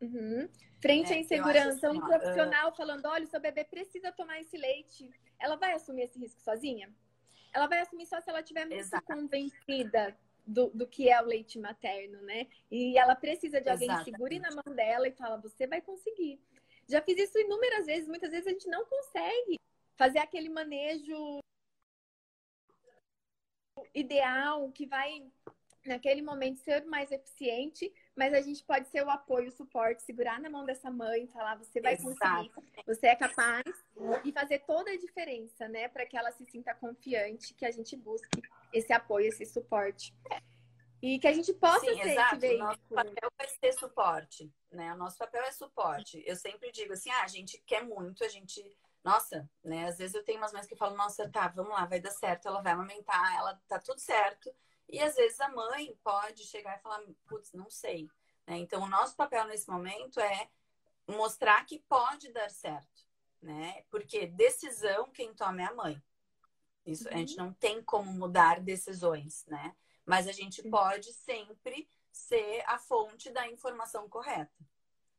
[0.00, 0.48] Uhum.
[0.80, 2.74] Frente é, à insegurança, assim, um profissional uh...
[2.74, 5.10] falando: olha, o seu bebê precisa tomar esse leite.
[5.38, 6.94] Ela vai assumir esse risco sozinha?
[7.54, 9.06] Ela vai assumir só se ela estiver muito Exato.
[9.06, 12.48] convencida do, do que é o leite materno, né?
[12.70, 16.40] E ela precisa de alguém que segure na mão dela e fala, você vai conseguir.
[16.88, 19.58] Já fiz isso inúmeras vezes, muitas vezes a gente não consegue
[19.96, 21.38] fazer aquele manejo
[23.94, 25.24] ideal que vai
[25.86, 30.40] naquele momento ser mais eficiente, mas a gente pode ser o apoio, o suporte, segurar
[30.40, 32.52] na mão dessa mãe, falar você vai conseguir,
[32.86, 33.64] você é capaz
[34.24, 37.96] e fazer toda a diferença, né, para que ela se sinta confiante, que a gente
[37.96, 40.14] busque esse apoio, esse suporte.
[41.02, 42.36] E que a gente possa Sim, ser exato.
[42.36, 44.94] esse O nosso papel vai ser suporte, né?
[44.94, 46.22] O nosso papel é suporte.
[46.24, 48.74] Eu sempre digo assim, ah, a gente quer muito, a gente
[49.04, 49.86] nossa, né?
[49.86, 52.48] Às vezes eu tenho umas mães que falam, nossa, tá, vamos lá, vai dar certo,
[52.48, 54.50] ela vai amamentar, ela tá tudo certo.
[54.88, 58.08] E às vezes a mãe pode chegar e falar, putz, não sei.
[58.46, 58.58] Né?
[58.58, 60.48] Então, o nosso papel nesse momento é
[61.06, 63.06] mostrar que pode dar certo,
[63.40, 63.84] né?
[63.90, 66.02] Porque decisão quem toma é a mãe.
[66.86, 67.14] Isso uhum.
[67.14, 67.46] a gente uhum.
[67.46, 69.74] não tem como mudar decisões, né?
[70.04, 74.54] Mas a gente pode sempre ser a fonte da informação correta.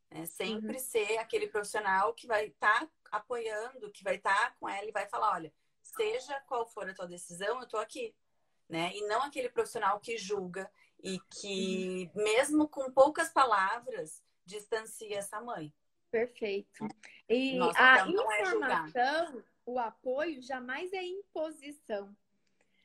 [0.09, 0.25] Né?
[0.25, 0.83] Sempre uhum.
[0.83, 4.91] ser aquele profissional que vai estar tá apoiando, que vai estar tá com ela e
[4.91, 8.15] vai falar, olha, seja qual for a tua decisão, eu tô aqui.
[8.67, 8.91] Né?
[8.95, 10.69] E não aquele profissional que julga
[11.03, 12.23] e que, uhum.
[12.23, 15.73] mesmo com poucas palavras, distancia essa mãe.
[16.09, 16.87] Perfeito.
[17.29, 22.15] E Nossa, a então é informação, é o apoio jamais é imposição.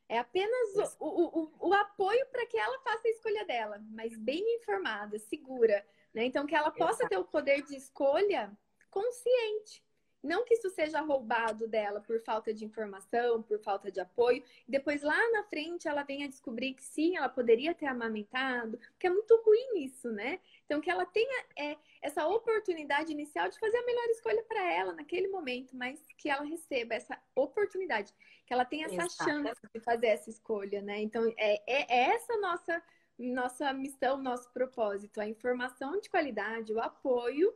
[0.08, 4.18] É apenas o, o, o, o apoio para que ela faça a escolha dela, mas
[4.18, 5.86] bem informada, segura.
[6.12, 6.24] Né?
[6.24, 8.50] Então, que ela possa ter o poder de escolha
[8.90, 9.84] consciente.
[10.22, 14.44] Não que isso seja roubado dela por falta de informação, por falta de apoio.
[14.68, 19.06] E depois, lá na frente, ela venha descobrir que sim, ela poderia ter amamentado, porque
[19.06, 20.38] é muito ruim isso, né?
[20.66, 24.92] Então, que ela tenha é, essa oportunidade inicial de fazer a melhor escolha para ela
[24.92, 28.12] naquele momento, mas que ela receba essa oportunidade,
[28.46, 29.24] que ela tenha essa Exato.
[29.24, 31.00] chance de fazer essa escolha, né?
[31.00, 32.83] Então, é, é, é essa nossa,
[33.18, 37.54] nossa missão, nosso propósito, a informação de qualidade, o apoio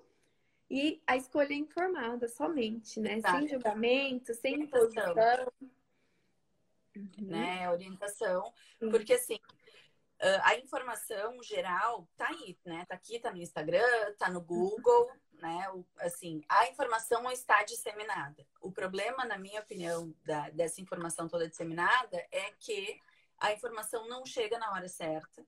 [0.70, 3.14] e a escolha informada somente, né?
[3.14, 3.38] Exato.
[3.38, 5.14] Sem julgamento, sem imposição.
[6.96, 7.10] Uhum.
[7.18, 7.70] Né?
[7.70, 8.52] Orientação.
[8.78, 8.90] Sim.
[8.90, 9.38] Porque assim,
[10.42, 12.84] a informação geral tá aí, né?
[12.88, 15.70] Tá aqui, tá no Instagram, tá no Google, né?
[15.98, 18.46] Assim, a informação está disseminada.
[18.60, 23.00] O problema, na minha opinião, da, dessa informação toda disseminada é que
[23.38, 25.44] a informação não chega na hora certa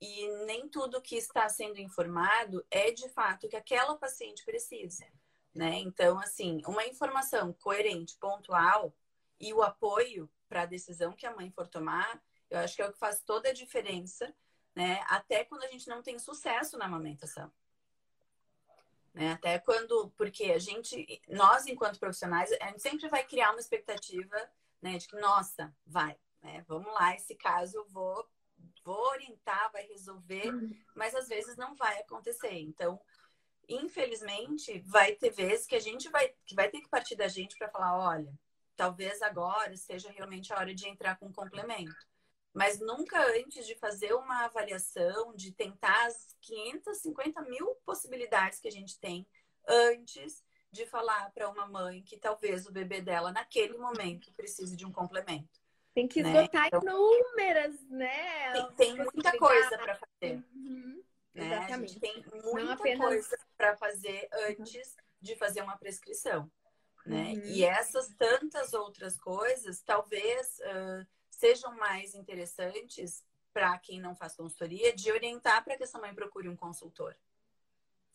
[0.00, 5.06] e nem tudo que está sendo informado é de fato que aquela paciente precisa,
[5.54, 5.78] né?
[5.78, 8.94] Então, assim, uma informação coerente, pontual
[9.40, 12.88] e o apoio para a decisão que a mãe for tomar, eu acho que é
[12.88, 14.34] o que faz toda a diferença,
[14.74, 15.04] né?
[15.08, 17.50] Até quando a gente não tem sucesso na amamentação.
[19.12, 19.32] Né?
[19.32, 24.36] Até quando, porque a gente, nós enquanto profissionais, a gente sempre vai criar uma expectativa,
[24.82, 26.64] né, de que nossa, vai, né?
[26.66, 28.28] Vamos lá, esse caso eu vou
[28.84, 30.52] vou orientar, vai resolver,
[30.94, 32.52] mas às vezes não vai acontecer.
[32.52, 33.00] Então,
[33.68, 37.56] infelizmente, vai ter vezes que a gente vai que vai ter que partir da gente
[37.56, 38.32] para falar, olha,
[38.76, 41.94] talvez agora seja realmente a hora de entrar com um complemento.
[42.52, 48.70] Mas nunca antes de fazer uma avaliação, de tentar as 550 mil possibilidades que a
[48.70, 49.26] gente tem
[49.66, 54.84] antes de falar para uma mãe que talvez o bebê dela, naquele momento, precise de
[54.86, 55.63] um complemento.
[55.94, 56.30] Tem que né?
[56.30, 58.52] esgotar então, inúmeras, né?
[58.52, 60.44] Tem, tem muita coisa para fazer.
[60.52, 61.02] Uhum.
[61.32, 61.56] Né?
[61.56, 62.00] Exatamente.
[62.00, 63.06] tem muita apenas...
[63.06, 66.50] coisa para fazer antes de fazer uma prescrição.
[67.06, 67.34] Né?
[67.34, 67.42] Uhum.
[67.44, 74.92] E essas tantas outras coisas talvez uh, sejam mais interessantes para quem não faz consultoria
[74.92, 77.16] de orientar para que essa mãe procure um consultor.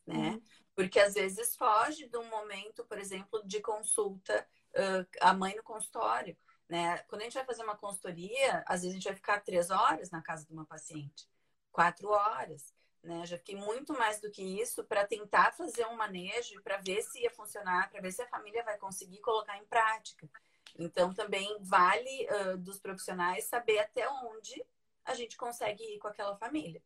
[0.05, 0.31] Né?
[0.31, 0.41] Uhum.
[0.75, 5.63] Porque às vezes foge de um momento, por exemplo, de consulta, uh, a mãe no
[5.63, 6.35] consultório.
[6.69, 6.99] Né?
[7.07, 10.11] Quando a gente vai fazer uma consultoria, às vezes a gente vai ficar três horas
[10.11, 11.27] na casa de uma paciente,
[11.71, 12.71] quatro horas.
[13.03, 13.25] Né?
[13.25, 17.21] Já fiquei muito mais do que isso para tentar fazer um manejo para ver se
[17.21, 20.29] ia funcionar, para ver se a família vai conseguir colocar em prática.
[20.77, 24.63] Então, também vale uh, dos profissionais saber até onde
[25.03, 26.83] a gente consegue ir com aquela família.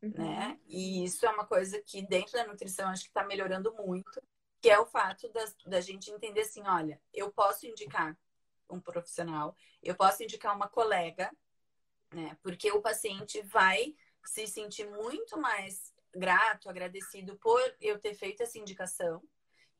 [0.00, 0.12] Uhum.
[0.16, 0.58] Né?
[0.66, 4.22] E isso é uma coisa que dentro da nutrição acho que está melhorando muito,
[4.60, 8.16] que é o fato da, da gente entender assim, olha, eu posso indicar
[8.70, 11.30] um profissional, eu posso indicar uma colega,
[12.12, 12.36] né?
[12.42, 18.58] Porque o paciente vai se sentir muito mais grato, agradecido por eu ter feito essa
[18.58, 19.22] indicação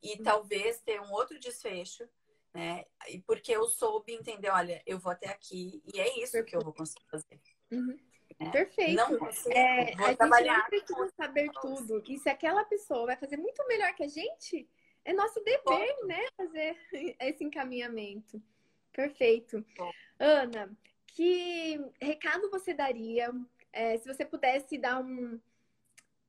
[0.02, 0.22] e uhum.
[0.22, 2.08] talvez ter um outro desfecho,
[2.54, 2.84] né?
[3.08, 6.46] E porque eu soube entender, olha, eu vou até aqui e é isso Perfeito.
[6.46, 7.40] que eu vou conseguir fazer.
[7.70, 7.98] Uhum.
[8.38, 8.50] É.
[8.50, 8.94] Perfeito.
[8.94, 10.54] Não consigo, é, vou a trabalhar.
[10.70, 12.02] gente não precisa saber tudo.
[12.06, 14.68] E se aquela pessoa vai fazer muito melhor que a gente,
[15.04, 16.24] é nosso dever, né?
[16.36, 16.76] Fazer
[17.20, 18.40] esse encaminhamento.
[18.98, 19.64] Perfeito.
[19.76, 19.92] Bom.
[20.18, 23.32] Ana, que recado você daria
[23.72, 25.40] é, se você pudesse dar um,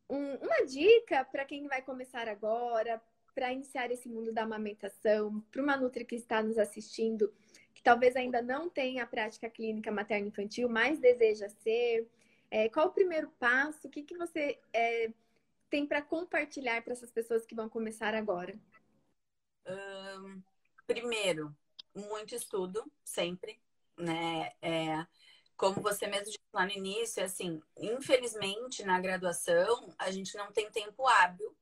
[0.08, 3.02] um, uma dica para quem vai começar agora,
[3.34, 7.34] para iniciar esse mundo da amamentação, para uma Nutri que está nos assistindo,
[7.74, 12.08] que talvez ainda não tenha a prática clínica materno-infantil, mas deseja ser,
[12.52, 13.88] é, qual o primeiro passo?
[13.88, 15.12] O que, que você é,
[15.72, 18.54] tem para compartilhar para essas pessoas que vão começar agora?
[19.66, 20.40] Um,
[20.86, 21.52] primeiro,
[21.96, 23.62] muito estudo, sempre,
[23.98, 24.52] né?
[24.62, 25.06] É,
[25.58, 30.72] como você mesmo disse lá no início, assim, infelizmente na graduação a gente não tem
[30.72, 31.56] tempo hábil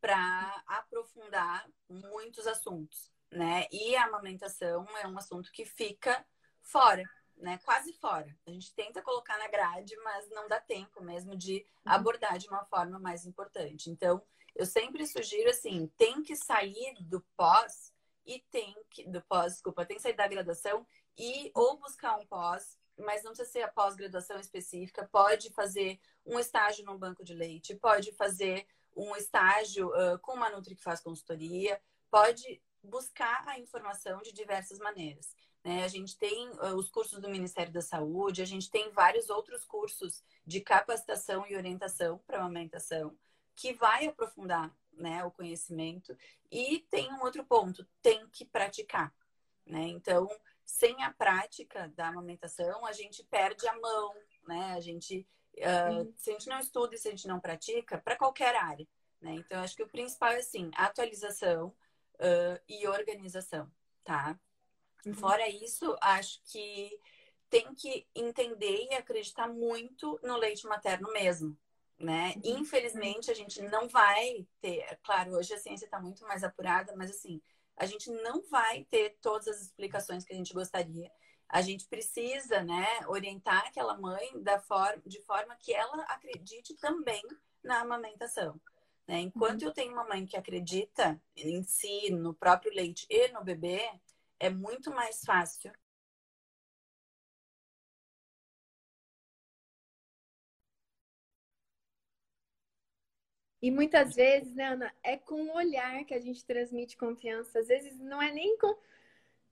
[0.00, 3.66] para aprofundar muitos assuntos, né?
[3.70, 6.24] E a amamentação é um assunto que fica
[6.62, 7.02] fora,
[7.36, 7.58] né?
[7.64, 8.34] Quase fora.
[8.46, 11.92] A gente tenta colocar na grade, mas não dá tempo mesmo de uhum.
[11.92, 13.90] abordar de uma forma mais importante.
[13.90, 14.22] Então,
[14.58, 17.92] Eu sempre sugiro assim, tem que sair do pós
[18.26, 20.86] e tem que do pós, desculpa, tem que sair da graduação
[21.16, 26.38] e ou buscar um pós, mas não precisa ser a pós-graduação específica, pode fazer um
[26.38, 31.00] estágio no banco de leite, pode fazer um estágio uh, com uma Nutri que faz
[31.00, 35.34] consultoria, pode buscar a informação de diversas maneiras.
[35.62, 35.84] Né?
[35.84, 39.64] A gente tem uh, os cursos do Ministério da Saúde, a gente tem vários outros
[39.64, 43.16] cursos de capacitação e orientação para amamentação,
[43.54, 46.16] que vai aprofundar né, o conhecimento.
[46.50, 49.14] E tem um outro ponto, tem que praticar.
[49.64, 49.88] Né?
[49.88, 50.28] Então,
[50.64, 54.14] sem a prática da amamentação, a gente perde a mão,
[54.46, 54.74] né?
[54.74, 55.26] A gente,
[55.58, 58.86] uh, se a gente não estuda e se a gente não pratica, para qualquer área,
[59.20, 59.32] né?
[59.34, 61.68] Então, acho que o principal é, assim, atualização
[62.14, 63.70] uh, e organização,
[64.04, 64.38] tá?
[65.04, 65.14] Uhum.
[65.14, 66.90] Fora isso, acho que
[67.48, 71.56] tem que entender e acreditar muito no leite materno mesmo,
[71.98, 72.34] né?
[72.36, 72.60] Uhum.
[72.60, 74.98] Infelizmente, a gente não vai ter.
[75.02, 77.40] Claro, hoje a ciência está muito mais apurada, mas assim,
[77.76, 81.10] a gente não vai ter todas as explicações que a gente gostaria.
[81.48, 87.22] A gente precisa, né, orientar aquela mãe da forma, de forma que ela acredite também
[87.62, 88.60] na amamentação.
[89.06, 89.20] Né?
[89.20, 89.68] Enquanto uhum.
[89.68, 93.88] eu tenho uma mãe que acredita em si, no próprio leite e no bebê,
[94.40, 95.72] é muito mais fácil
[103.66, 107.58] E muitas vezes, né, Ana, é com o olhar que a gente transmite confiança.
[107.58, 108.78] Às vezes não é nem com,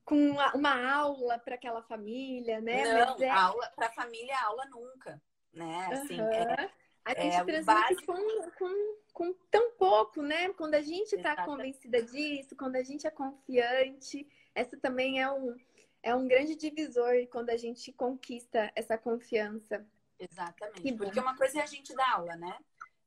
[0.04, 2.84] com uma, aula para aquela família, né?
[2.84, 3.28] Não, é...
[3.28, 5.20] aula para a família, aula nunca,
[5.52, 5.88] né?
[5.90, 6.28] Assim, uhum.
[6.28, 6.70] é,
[7.04, 10.48] a gente é transmite com, com, com tão pouco, né?
[10.50, 15.56] Quando a gente está convencida disso, quando a gente é confiante, essa também é um,
[16.04, 19.84] é um grande divisor quando a gente conquista essa confiança.
[20.20, 20.92] Exatamente.
[20.92, 22.56] Porque uma coisa é a gente dar aula, né?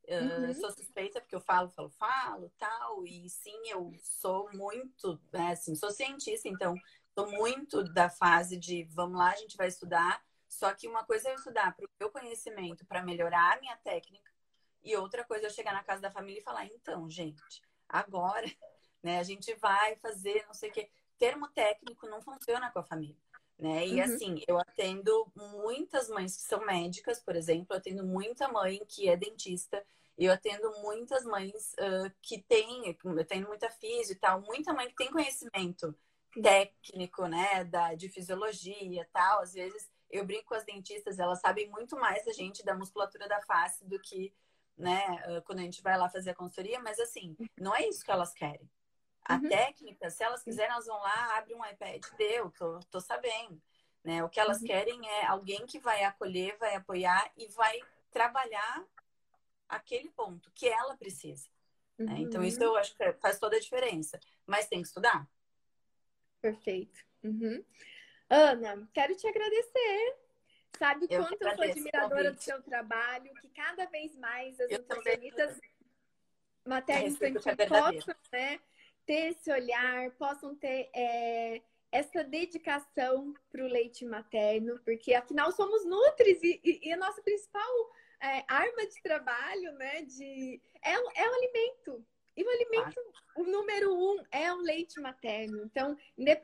[0.08, 0.54] Uhum.
[0.54, 3.06] sou suspeita porque eu falo, falo, falo, tal.
[3.06, 6.74] E sim, eu sou muito, né, assim, sou cientista, então
[7.14, 10.22] sou muito da fase de vamos lá, a gente vai estudar.
[10.48, 13.76] Só que uma coisa é eu estudar para o meu conhecimento, para melhorar a minha
[13.76, 14.32] técnica,
[14.82, 18.46] e outra coisa é eu chegar na casa da família e falar, então, gente, agora,
[19.02, 20.90] né, a gente vai fazer, não sei o quê.
[21.18, 23.20] Termo técnico não funciona com a família.
[23.58, 23.88] Né?
[23.88, 24.02] E uhum.
[24.02, 29.08] assim, eu atendo muitas mães que são médicas, por exemplo, eu atendo muita mãe que
[29.08, 29.84] é dentista,
[30.16, 34.88] eu atendo muitas mães uh, que têm, eu tenho muita física e tal, muita mãe
[34.88, 35.92] que tem conhecimento
[36.40, 39.40] técnico, né, da, de fisiologia e tal.
[39.40, 43.28] Às vezes eu brinco com as dentistas, elas sabem muito mais da gente da musculatura
[43.28, 44.32] da face do que,
[44.76, 48.10] né, quando a gente vai lá fazer a consultoria, mas assim, não é isso que
[48.10, 48.68] elas querem.
[49.28, 49.48] A uhum.
[49.48, 53.60] técnica, se elas quiserem, elas vão lá, abre um iPad, deu, tô, tô sabendo.
[54.02, 54.24] Né?
[54.24, 54.66] O que elas uhum.
[54.66, 57.78] querem é alguém que vai acolher, vai apoiar e vai
[58.10, 58.86] trabalhar
[59.68, 61.46] aquele ponto que ela precisa.
[61.98, 62.06] Uhum.
[62.06, 62.20] Né?
[62.20, 64.18] Então, isso eu acho que faz toda a diferença.
[64.46, 65.28] Mas tem que estudar.
[66.40, 67.04] Perfeito.
[67.22, 67.62] Uhum.
[68.30, 70.16] Ana, quero te agradecer.
[70.78, 75.60] Sabe o quanto eu sou admiradora do seu trabalho, que cada vez mais as nutricionistas
[76.64, 78.60] matéria infantil possam né,
[79.08, 85.86] ter esse olhar, possam ter é, essa dedicação para o leite materno, porque afinal somos
[85.86, 87.90] nutris e, e, e a nossa principal
[88.20, 90.02] é, arma de trabalho, né?
[90.02, 92.04] De, é, é o alimento.
[92.36, 93.00] E o alimento,
[93.34, 95.64] o número um é o leite materno.
[95.64, 95.96] Então,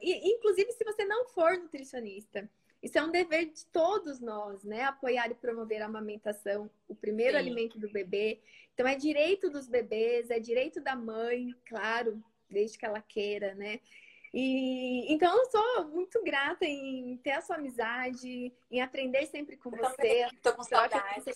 [0.03, 2.51] inclusive se você não for nutricionista,
[2.83, 4.83] isso é um dever de todos nós, né?
[4.85, 7.39] Apoiar e promover a amamentação, o primeiro Sim.
[7.39, 8.41] alimento do bebê.
[8.73, 12.21] Então, é direito dos bebês, é direito da mãe, claro,
[12.55, 13.81] desde que ela queira, né?
[14.33, 19.71] E então eu sou muito grata em ter a sua amizade, em aprender sempre com
[19.71, 20.29] você.
[20.43, 21.35] Tô com saudades.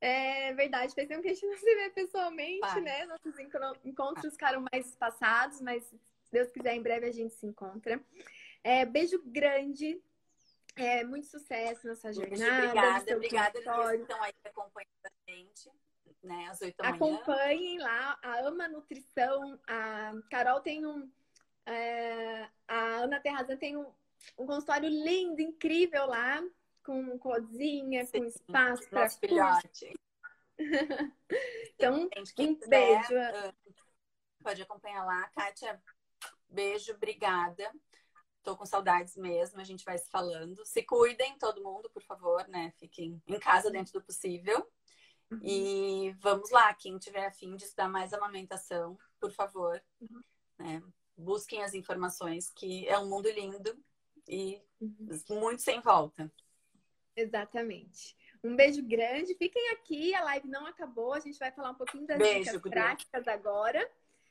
[0.00, 2.80] É verdade, faz tempo que a gente não se vê pessoalmente, Vai.
[2.80, 3.04] né?
[3.04, 3.38] Nossos
[3.84, 8.02] encontros ficaram mais espaçados, mas se Deus quiser, em breve a gente se encontra.
[8.64, 10.02] É, beijo grande,
[10.74, 12.64] é, muito sucesso nessa jornada.
[12.64, 15.70] Obrigada, obrigada que estão aí acompanhando a gente.
[16.22, 16.96] Né, às 8 da manhã.
[16.96, 19.58] Acompanhem lá a Ama Nutrição.
[19.66, 21.10] A Carol tem um.
[21.64, 23.90] É, a Ana Terrazan tem um,
[24.38, 26.42] um consultório lindo, incrível lá
[26.84, 29.94] com cozinha, Sim, com espaço para filhote.
[31.74, 32.08] então,
[32.38, 33.16] um beijo.
[33.16, 33.54] Ah,
[34.42, 35.80] pode acompanhar lá, Kátia.
[36.48, 37.70] Beijo, obrigada.
[38.42, 40.64] Tô com saudades mesmo, a gente vai se falando.
[40.64, 42.72] Se cuidem, todo mundo, por favor, né?
[42.78, 44.66] Fiquem em casa dentro do possível.
[45.30, 45.40] Uhum.
[45.42, 50.22] E vamos lá, quem tiver afim de estudar mais amamentação, por favor, uhum.
[50.58, 50.82] né?
[51.16, 53.78] busquem as informações, que é um mundo lindo
[54.28, 55.18] e uhum.
[55.30, 56.32] muito sem volta.
[57.14, 58.16] Exatamente.
[58.42, 59.34] Um beijo grande.
[59.34, 61.12] Fiquem aqui, a live não acabou.
[61.12, 63.88] A gente vai falar um pouquinho das beijo, dicas práticas agora.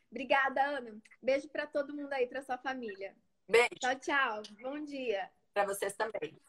[0.10, 0.98] Obrigada, Ana.
[1.22, 3.16] Beijo para todo mundo aí, para sua família.
[3.48, 3.70] Beijo.
[3.80, 4.42] Tchau, tchau.
[4.62, 5.30] Bom dia.
[5.54, 6.42] Para vocês também.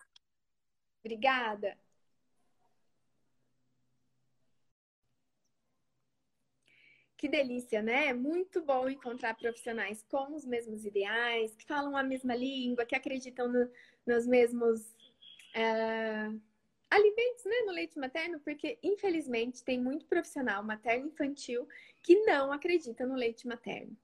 [1.04, 1.76] Obrigada.
[7.20, 8.14] Que delícia, né?
[8.14, 13.46] Muito bom encontrar profissionais com os mesmos ideais, que falam a mesma língua, que acreditam
[13.46, 13.70] no,
[14.06, 14.96] nos mesmos
[15.52, 16.30] é,
[16.90, 21.68] alimentos né, no leite materno, porque infelizmente tem muito profissional materno infantil
[22.02, 23.94] que não acredita no leite materno,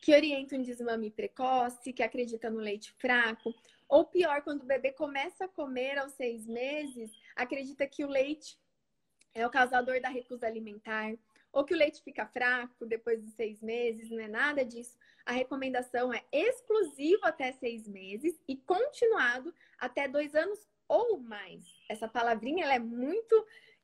[0.00, 3.54] que orienta um desmame precoce, que acredita no leite fraco,
[3.86, 8.58] ou pior, quando o bebê começa a comer aos seis meses, acredita que o leite
[9.34, 11.12] é o causador da recusa alimentar
[11.56, 14.94] ou que o leite fica fraco depois dos seis meses, não é nada disso.
[15.24, 21.64] A recomendação é exclusivo até seis meses e continuado até dois anos ou mais.
[21.88, 23.34] Essa palavrinha ela é muito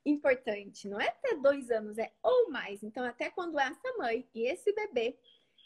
[0.05, 2.83] importante, não é até dois anos, é ou mais.
[2.83, 5.17] Então, até quando essa mãe e esse bebê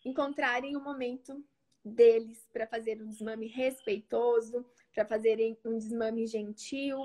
[0.05, 1.43] encontrarem o momento
[1.83, 6.97] deles para fazer um desmame respeitoso, para fazerem um desmame gentil,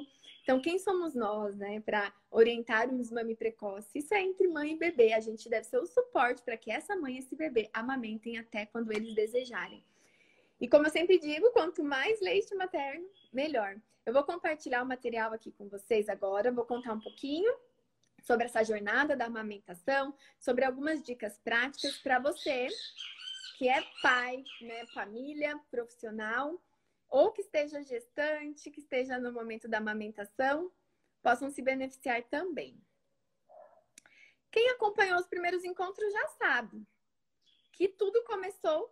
[0.43, 3.99] então, quem somos nós, né, para orientar um desmame precoce?
[3.99, 5.12] Isso é entre mãe e bebê.
[5.12, 8.66] A gente deve ser o suporte para que essa mãe e esse bebê amamentem até
[8.66, 9.84] quando eles desejarem.
[10.61, 13.76] E como eu sempre digo, quanto mais leite materno, melhor.
[14.05, 17.53] Eu vou compartilhar o material aqui com vocês agora, vou contar um pouquinho
[18.20, 22.66] sobre essa jornada da amamentação, sobre algumas dicas práticas para você
[23.59, 26.61] que é pai, né, família, profissional
[27.13, 30.73] ou que esteja gestante, que esteja no momento da amamentação,
[31.23, 32.83] possam se beneficiar também.
[34.51, 36.83] Quem acompanhou os primeiros encontros já sabe
[37.71, 38.91] que tudo começou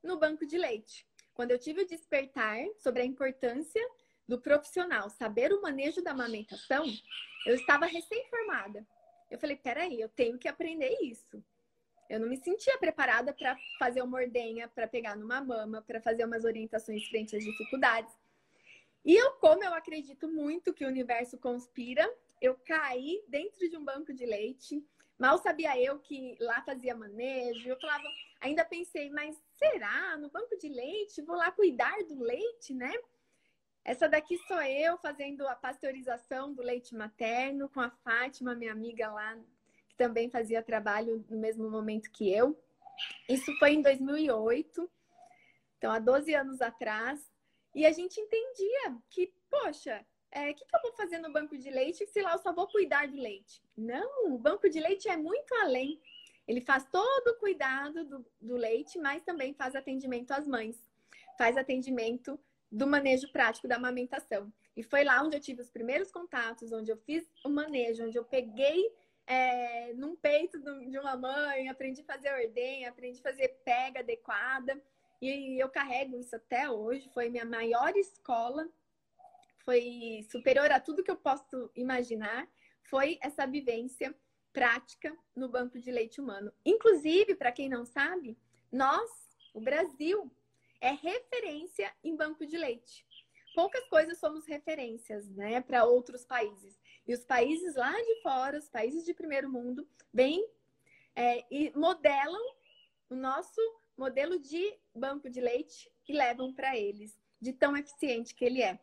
[0.00, 1.04] no banco de leite.
[1.34, 3.84] Quando eu tive o despertar sobre a importância
[4.28, 6.86] do profissional saber o manejo da amamentação,
[7.46, 8.86] eu estava recém-formada.
[9.28, 11.44] Eu falei, peraí, eu tenho que aprender isso.
[12.08, 16.24] Eu não me sentia preparada para fazer uma ordenha, para pegar numa mama, para fazer
[16.24, 18.14] umas orientações frente às dificuldades.
[19.04, 22.08] E eu, como eu acredito muito que o universo conspira,
[22.40, 24.84] eu caí dentro de um banco de leite.
[25.18, 27.68] Mal sabia eu que lá fazia manejo.
[27.68, 28.04] Eu falava,
[28.40, 30.16] ainda pensei, mas será?
[30.16, 31.22] No banco de leite?
[31.22, 32.92] Vou lá cuidar do leite, né?
[33.84, 39.08] Essa daqui sou eu fazendo a pasteurização do leite materno com a Fátima, minha amiga
[39.12, 39.38] lá
[39.96, 42.58] também fazia trabalho no mesmo momento que eu.
[43.28, 44.90] Isso foi em 2008,
[45.78, 47.20] então há 12 anos atrás.
[47.74, 51.56] E a gente entendia que, poxa, o é, que, que eu vou fazer no banco
[51.56, 53.62] de leite se lá eu só vou cuidar do leite?
[53.76, 56.00] Não, o banco de leite é muito além.
[56.46, 60.78] Ele faz todo o cuidado do, do leite, mas também faz atendimento às mães.
[61.36, 62.38] Faz atendimento
[62.70, 64.52] do manejo prático da amamentação.
[64.76, 68.18] E foi lá onde eu tive os primeiros contatos, onde eu fiz o manejo, onde
[68.18, 68.90] eu peguei
[69.26, 74.80] é, num peito de uma mãe, aprendi a fazer ordenha, aprendi a fazer pega adequada.
[75.20, 77.10] E eu carrego isso até hoje.
[77.12, 78.68] Foi minha maior escola,
[79.64, 82.48] foi superior a tudo que eu posso imaginar.
[82.84, 84.14] Foi essa vivência
[84.52, 86.52] prática no banco de leite humano.
[86.64, 88.38] Inclusive, para quem não sabe,
[88.70, 89.10] nós,
[89.52, 90.30] o Brasil,
[90.80, 93.04] é referência em banco de leite.
[93.54, 96.78] Poucas coisas somos referências, né, para outros países.
[97.06, 100.46] E os países lá de fora, os países de primeiro mundo, vêm
[101.14, 102.54] é, e modelam
[103.08, 103.60] o nosso
[103.96, 108.78] modelo de banco de leite e levam para eles, de tão eficiente que ele é.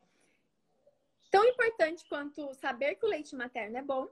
[1.29, 4.07] Tão importante quanto saber que o leite materno é bom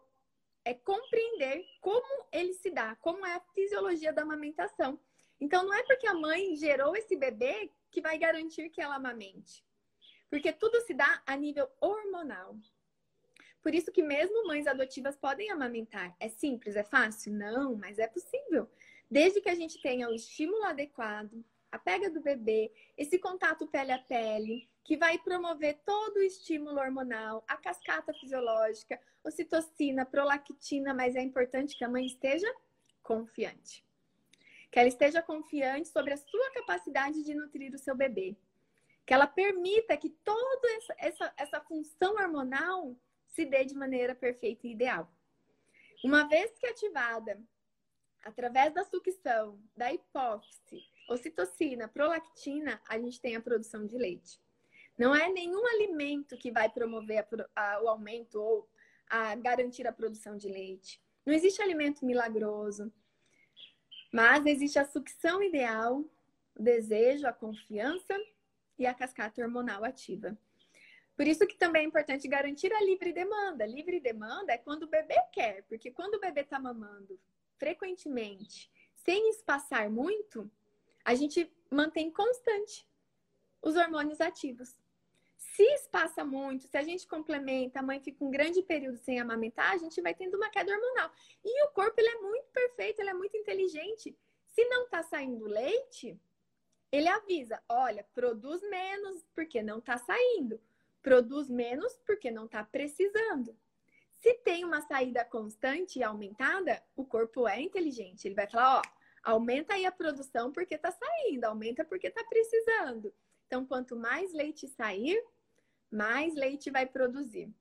[0.64, 5.00] é compreender como ele se dá, como é a fisiologia da amamentação.
[5.40, 9.66] Então, não é porque a mãe gerou esse bebê que vai garantir que ela amamente.
[10.30, 12.56] Porque tudo se dá a nível hormonal.
[13.62, 16.16] Por isso que mesmo mães adotivas podem amamentar.
[16.20, 17.34] É simples, é fácil?
[17.34, 18.70] Não, mas é possível.
[19.10, 23.92] Desde que a gente tenha o estímulo adequado, a pega do bebê, esse contato pele
[23.92, 31.16] a pele, que vai promover todo o estímulo hormonal, a cascata fisiológica, ocitocina, prolactina, mas
[31.16, 32.52] é importante que a mãe esteja
[33.04, 33.86] confiante.
[34.72, 38.36] Que ela esteja confiante sobre a sua capacidade de nutrir o seu bebê.
[39.06, 42.96] Que ela permita que toda essa, essa, essa função hormonal
[43.32, 45.12] se dê de maneira perfeita e ideal.
[46.04, 47.42] Uma vez que ativada
[48.24, 54.40] através da sucção, da hipófise, ocitocina, prolactina, a gente tem a produção de leite.
[54.98, 57.26] Não é nenhum alimento que vai promover
[57.56, 58.70] a, a, o aumento ou
[59.10, 61.02] a garantir a produção de leite.
[61.26, 62.92] Não existe alimento milagroso,
[64.12, 66.04] mas existe a sucção ideal,
[66.56, 68.16] o desejo, a confiança
[68.78, 70.38] e a cascata hormonal ativa.
[71.22, 73.64] Por isso que também é importante garantir a livre demanda.
[73.64, 77.20] Livre demanda é quando o bebê quer, porque quando o bebê está mamando
[77.60, 80.50] frequentemente, sem espaçar muito,
[81.06, 82.90] a gente mantém constante
[83.62, 84.82] os hormônios ativos.
[85.38, 89.74] Se espaça muito, se a gente complementa, a mãe fica um grande período sem amamentar,
[89.74, 91.12] a gente vai tendo uma queda hormonal.
[91.46, 94.18] E o corpo ele é muito perfeito, ele é muito inteligente.
[94.48, 96.20] Se não está saindo leite,
[96.92, 100.60] ele avisa: olha, produz menos porque não está saindo.
[101.02, 103.58] Produz menos porque não está precisando.
[104.22, 108.28] Se tem uma saída constante e aumentada, o corpo é inteligente.
[108.28, 113.14] Ele vai falar: ó, aumenta aí a produção porque está saindo, aumenta porque está precisando.
[113.48, 115.22] Então, quanto mais leite sair,
[115.92, 117.52] mais leite vai produzir.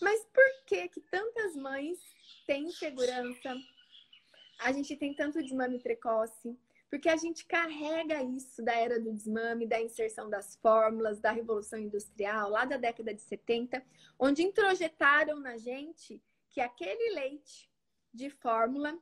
[0.00, 1.98] Mas por que que tantas mães
[2.46, 3.56] têm insegurança?
[4.60, 6.56] A gente tem tanto desmame precoce,
[6.92, 11.78] porque a gente carrega isso da era do desmame, da inserção das fórmulas, da revolução
[11.78, 13.82] industrial, lá da década de 70,
[14.18, 17.70] onde introjetaram na gente que aquele leite
[18.12, 18.94] de fórmula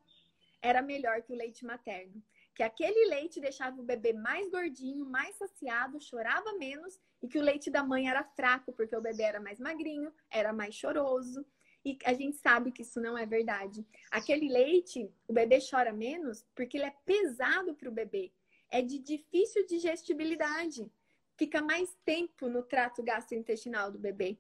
[0.63, 2.23] era melhor que o leite materno
[2.61, 7.43] que aquele leite deixava o bebê mais gordinho, mais saciado, chorava menos e que o
[7.43, 11.43] leite da mãe era fraco porque o bebê era mais magrinho, era mais choroso.
[11.85, 13.87] E a gente sabe que isso não é verdade.
[14.11, 18.33] Aquele leite, o bebê chora menos porque ele é pesado para o bebê.
[18.71, 20.91] É de difícil digestibilidade.
[21.37, 24.39] Fica mais tempo no trato gastrointestinal do bebê.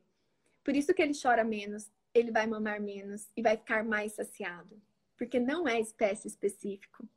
[0.62, 4.80] Por isso que ele chora menos, ele vai mamar menos e vai ficar mais saciado.
[5.16, 7.08] Porque não é espécie específico.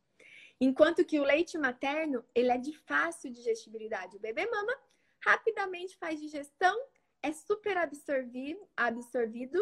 [0.59, 4.15] Enquanto que o leite materno, ele é de fácil digestibilidade.
[4.15, 4.73] O bebê mama,
[5.19, 6.79] rapidamente faz digestão,
[7.21, 9.61] é super absorvido, absorvido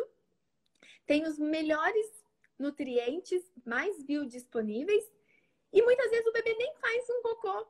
[1.05, 2.05] tem os melhores
[2.57, 5.03] nutrientes, mais biodisponíveis,
[5.73, 7.67] e muitas vezes o bebê nem faz um cocô,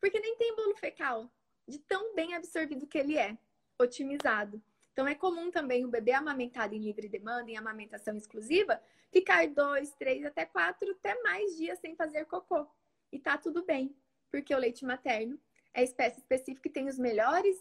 [0.00, 1.30] porque nem tem bolo fecal,
[1.66, 3.36] de tão bem absorvido que ele é,
[3.78, 4.62] otimizado.
[4.92, 9.92] Então, é comum também o bebê amamentado em livre demanda, em amamentação exclusiva, ficar dois,
[9.94, 12.66] três, até quatro, até mais dias sem fazer cocô.
[13.12, 13.94] E tá tudo bem,
[14.30, 15.38] porque o leite materno
[15.72, 17.56] é espécie específica e tem os melhores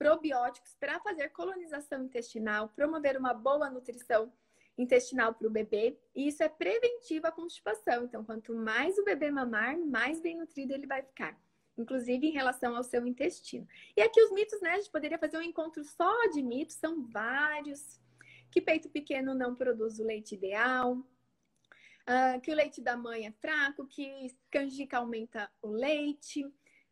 [0.00, 4.32] probióticos para fazer colonização intestinal, promover uma boa nutrição
[4.78, 8.04] intestinal para o bebê, e isso é preventivo à constipação.
[8.04, 11.38] Então, quanto mais o bebê mamar, mais bem nutrido ele vai ficar
[11.78, 13.66] inclusive em relação ao seu intestino.
[13.96, 14.72] E aqui os mitos, né?
[14.72, 17.98] A gente poderia fazer um encontro só de mitos, são vários.
[18.50, 23.32] Que peito pequeno não produz o leite ideal, uh, que o leite da mãe é
[23.32, 26.44] fraco, que canjica aumenta o leite.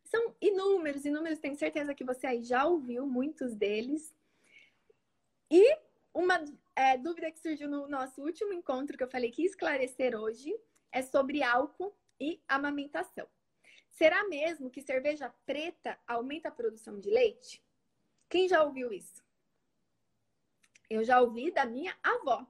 [0.09, 4.11] São inúmeros, inúmeros, tenho certeza que você aí já ouviu muitos deles.
[5.51, 5.77] E
[6.11, 6.43] uma
[6.75, 10.51] é, dúvida que surgiu no nosso último encontro, que eu falei que esclarecer hoje,
[10.91, 13.27] é sobre álcool e amamentação.
[13.91, 17.63] Será mesmo que cerveja preta aumenta a produção de leite?
[18.27, 19.23] Quem já ouviu isso?
[20.89, 22.47] Eu já ouvi da minha avó.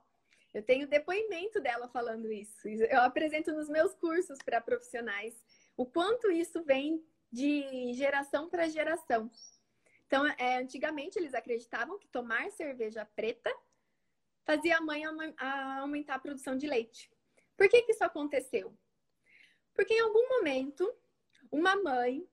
[0.53, 2.68] Eu tenho depoimento dela falando isso.
[2.68, 5.36] Eu apresento nos meus cursos para profissionais
[5.76, 9.30] o quanto isso vem de geração para geração.
[10.08, 13.54] Então, é, antigamente eles acreditavam que tomar cerveja preta
[14.44, 17.12] fazia a mãe aumentar a produção de leite.
[17.56, 18.76] Por que, que isso aconteceu?
[19.76, 20.92] Porque em algum momento
[21.52, 22.28] uma mãe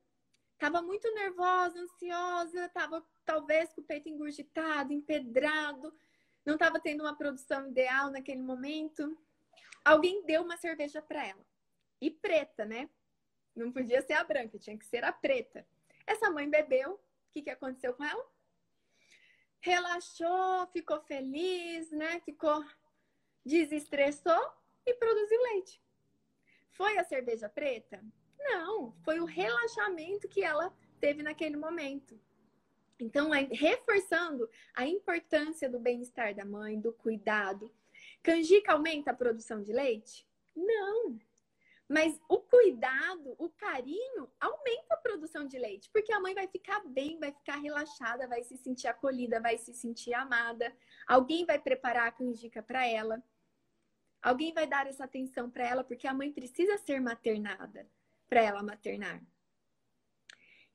[0.53, 5.93] estava muito nervosa, ansiosa, estava talvez com o peito engurgitado, empedrado,
[6.43, 9.15] não estava tendo uma produção ideal naquele momento.
[9.85, 11.45] Alguém deu uma cerveja para ela.
[12.01, 12.89] E preta, né?
[13.57, 15.65] Não podia ser a branca, tinha que ser a preta.
[16.05, 16.93] Essa mãe bebeu.
[16.93, 16.99] O
[17.31, 18.25] que, que aconteceu com ela?
[19.59, 22.19] Relaxou, ficou feliz, né?
[22.21, 22.63] Ficou
[23.43, 24.51] desestressou
[24.85, 25.81] e produziu leite.
[26.71, 28.03] Foi a cerveja preta?
[28.39, 32.19] Não, foi o relaxamento que ela teve naquele momento.
[32.99, 37.71] Então, reforçando a importância do bem-estar da mãe, do cuidado.
[38.23, 40.27] Canjica aumenta a produção de leite?
[40.55, 41.19] Não.
[41.89, 46.81] Mas o cuidado, o carinho, aumenta a produção de leite, porque a mãe vai ficar
[46.85, 50.75] bem, vai ficar relaxada, vai se sentir acolhida, vai se sentir amada.
[51.07, 53.23] Alguém vai preparar a canjica para ela.
[54.21, 57.89] Alguém vai dar essa atenção para ela, porque a mãe precisa ser maternada
[58.27, 59.23] para ela maternar.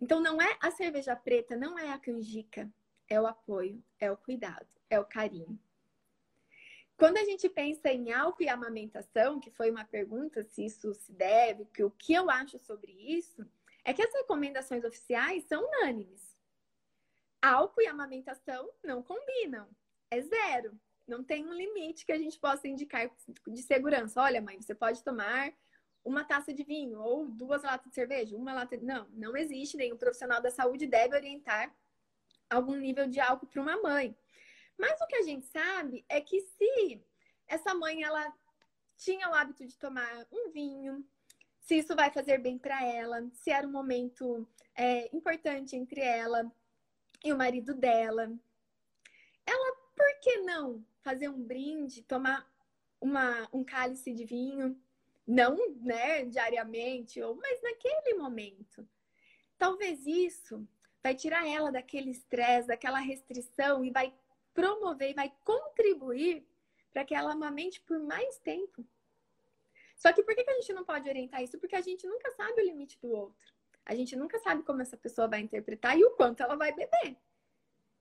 [0.01, 2.73] Então não é a cerveja preta, não é a canjica,
[3.07, 5.61] é o apoio, é o cuidado, é o carinho.
[6.97, 11.12] Quando a gente pensa em álcool e amamentação, que foi uma pergunta se isso se
[11.12, 13.45] deve, que o que eu acho sobre isso,
[13.84, 16.36] é que as recomendações oficiais são unânimes.
[17.40, 19.68] Álcool e amamentação não combinam,
[20.11, 20.78] é zero.
[21.07, 23.11] Não tem um limite que a gente possa indicar
[23.49, 24.22] de segurança.
[24.22, 25.53] Olha, mãe, você pode tomar
[26.05, 28.84] uma taça de vinho ou duas latas de cerveja, uma lata de...
[28.84, 29.76] Não, não existe.
[29.76, 31.74] Nenhum profissional da saúde deve orientar
[32.49, 34.16] algum nível de álcool para uma mãe.
[34.79, 37.03] Mas o que a gente sabe é que se
[37.47, 38.33] essa mãe ela
[38.97, 41.05] tinha o hábito de tomar um vinho,
[41.61, 46.51] se isso vai fazer bem para ela, se era um momento é, importante entre ela
[47.25, 48.33] e o marido dela,
[49.47, 52.49] ela, por que não fazer um brinde, tomar
[53.01, 54.81] uma, um cálice de vinho?
[55.27, 58.89] Não, né, diariamente, ou, mas naquele momento.
[59.57, 60.66] Talvez isso
[61.03, 64.12] vai tirar ela daquele estresse, daquela restrição e vai
[64.55, 66.46] promover e vai contribuir
[66.92, 68.84] para que ela amamente por mais tempo.
[69.96, 71.59] Só que por que a gente não pode orientar isso?
[71.59, 73.53] Porque a gente nunca sabe o limite do outro.
[73.84, 77.16] A gente nunca sabe como essa pessoa vai interpretar e o quanto ela vai beber.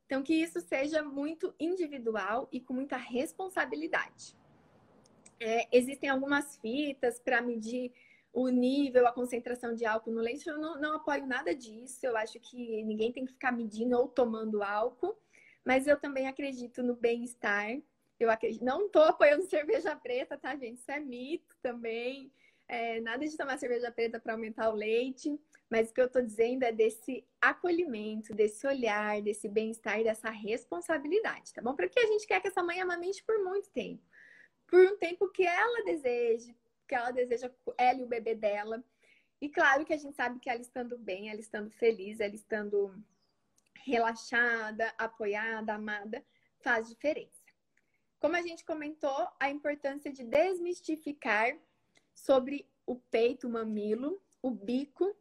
[0.06, 4.36] Então, que isso seja muito individual e com muita responsabilidade.
[5.40, 7.94] É, existem algumas fitas para medir
[8.34, 10.48] o nível, a concentração de álcool no leite.
[10.48, 12.06] Eu não, não apoio nada disso.
[12.06, 15.18] Eu acho que ninguém tem que ficar medindo ou tomando álcool.
[15.66, 17.80] Mas eu também acredito no bem-estar.
[18.20, 18.64] Eu acredito...
[18.64, 20.78] não estou apoiando cerveja preta, tá, gente?
[20.78, 22.32] Isso é mito também.
[22.68, 25.38] É, nada de tomar cerveja preta para aumentar o leite.
[25.70, 31.54] Mas o que eu estou dizendo é desse acolhimento, desse olhar, desse bem-estar, dessa responsabilidade,
[31.54, 31.74] tá bom?
[31.74, 34.04] Para que a gente quer que essa mãe amamente por muito tempo.
[34.68, 36.54] Por um tempo que ela deseje,
[36.86, 38.84] que ela deseja ela e o bebê dela.
[39.40, 42.94] E claro que a gente sabe que ela estando bem, ela estando feliz, ela estando
[43.76, 46.24] relaxada, apoiada, amada,
[46.62, 47.42] faz diferença.
[48.20, 51.58] Como a gente comentou, a importância de desmistificar
[52.14, 55.16] sobre o peito, o mamilo, o bico.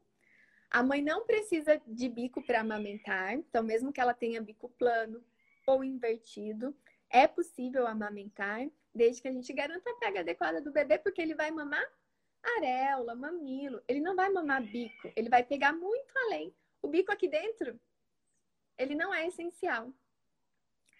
[0.70, 5.24] A mãe não precisa de bico para amamentar, então, mesmo que ela tenha bico plano
[5.66, 6.76] ou invertido,
[7.08, 11.34] é possível amamentar, desde que a gente garanta a pega adequada do bebê, porque ele
[11.34, 11.84] vai mamar
[12.42, 16.54] areola, mamilo, ele não vai mamar bico, ele vai pegar muito além.
[16.82, 17.78] O bico aqui dentro
[18.80, 19.92] ele não é essencial.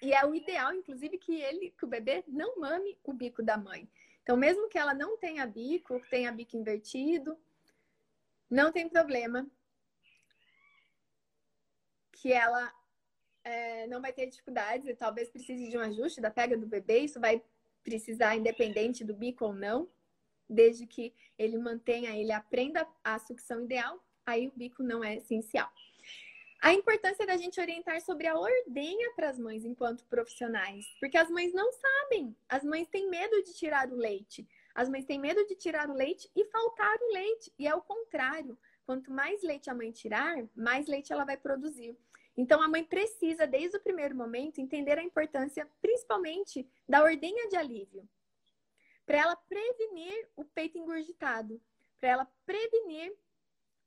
[0.02, 3.56] E é o ideal, inclusive, que ele, que o bebê não mame o bico da
[3.56, 3.88] mãe.
[4.22, 7.38] Então, mesmo que ela não tenha bico, tenha bico invertido,
[8.50, 9.46] não tem problema.
[12.12, 12.72] Que ela
[13.42, 17.00] é, não vai ter dificuldades e talvez precise de um ajuste da pega do bebê.
[17.00, 17.42] Isso vai
[17.82, 19.88] precisar, independente do bico ou não,
[20.48, 25.72] desde que ele mantenha, ele aprenda a sucção ideal, aí o bico não é essencial.
[26.62, 31.30] A importância da gente orientar sobre a ordenha para as mães enquanto profissionais, porque as
[31.30, 35.42] mães não sabem, as mães têm medo de tirar o leite, as mães têm medo
[35.46, 38.58] de tirar o leite e faltar o leite, e é o contrário.
[38.84, 41.96] Quanto mais leite a mãe tirar, mais leite ela vai produzir.
[42.36, 47.56] Então a mãe precisa, desde o primeiro momento, entender a importância, principalmente, da ordenha de
[47.56, 48.06] alívio,
[49.06, 51.58] para ela prevenir o peito engurgitado,
[51.98, 53.14] para ela prevenir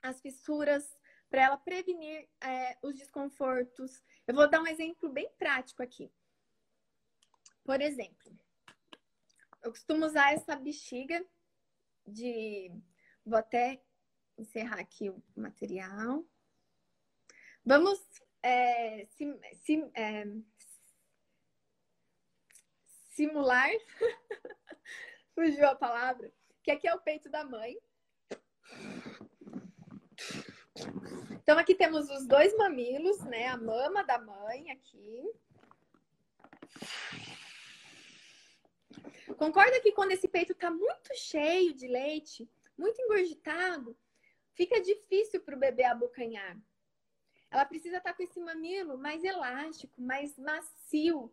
[0.02, 0.98] as fissuras,
[1.34, 4.04] para ela prevenir é, os desconfortos.
[4.28, 6.14] Eu vou dar um exemplo bem prático aqui.
[7.64, 8.38] Por exemplo,
[9.64, 11.26] eu costumo usar essa bexiga
[12.06, 12.72] de.
[13.26, 13.82] Vou até
[14.38, 16.24] encerrar aqui o material.
[17.66, 18.00] Vamos
[18.44, 20.26] é, sim, sim, é,
[23.10, 23.72] simular.
[25.34, 26.32] Fugiu a palavra.
[26.62, 27.76] Que aqui é o peito da mãe.
[31.32, 33.48] Então, aqui temos os dois mamilos, né?
[33.48, 35.32] A mama da mãe aqui.
[39.38, 43.98] Concorda que quando esse peito tá muito cheio de leite, muito engurgitado,
[44.54, 46.58] fica difícil para o bebê abocanhar.
[47.50, 51.32] Ela precisa estar tá com esse mamilo mais elástico, mais macio,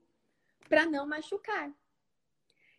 [0.69, 1.73] para não machucar.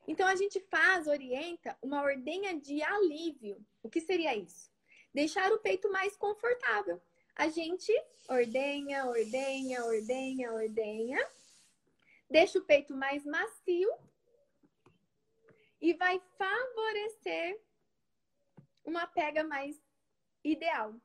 [0.07, 3.63] Então a gente faz, orienta uma ordenha de alívio.
[3.83, 4.70] O que seria isso?
[5.13, 7.01] Deixar o peito mais confortável.
[7.35, 7.91] A gente
[8.27, 11.19] ordenha, ordenha, ordenha, ordenha,
[12.29, 13.89] deixa o peito mais macio
[15.81, 17.59] e vai favorecer
[18.85, 19.81] uma pega mais
[20.43, 20.95] ideal,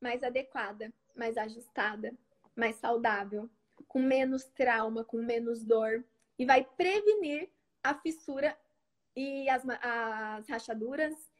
[0.00, 2.12] mais adequada, mais ajustada,
[2.54, 3.48] mais saudável,
[3.88, 6.04] com menos trauma, com menos dor
[6.38, 7.50] e vai prevenir
[7.82, 8.56] a fissura
[9.16, 11.30] e as, as rachaduras,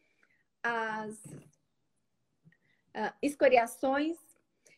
[0.63, 1.21] as
[2.95, 4.17] uh, escoriações.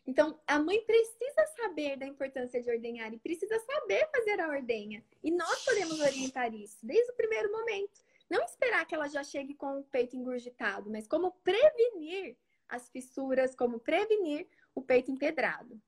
[0.07, 5.05] Então, a mãe precisa saber da importância de ordenhar e precisa saber fazer a ordenha.
[5.23, 8.01] E nós podemos orientar isso desde o primeiro momento.
[8.29, 12.37] Não esperar que ela já chegue com o peito engurgitado, mas como prevenir
[12.69, 15.81] as fissuras, como prevenir o peito empedrado.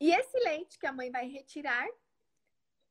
[0.00, 1.88] E esse leite que a mãe vai retirar,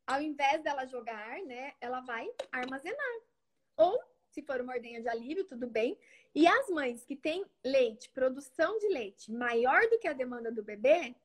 [0.07, 3.19] ao invés dela jogar, né, ela vai armazenar.
[3.77, 4.01] Ou
[4.35, 5.97] se for uma ordenha de alívio, tudo bem.
[6.33, 10.61] E as mães que têm leite, produção de leite maior do que a demanda do
[10.61, 11.15] bebê,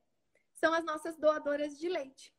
[0.54, 2.32] são as nossas doadoras de leite.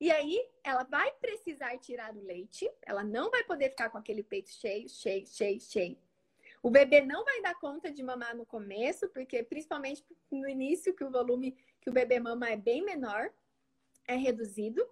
[0.00, 4.22] E aí, ela vai precisar tirar o leite, ela não vai poder ficar com aquele
[4.22, 5.98] peito cheio, cheio, cheio, cheio.
[6.60, 11.04] O bebê não vai dar conta de mamar no começo, porque principalmente no início, que
[11.04, 13.32] o volume que o bebê mama é bem menor,
[14.08, 14.84] é reduzido.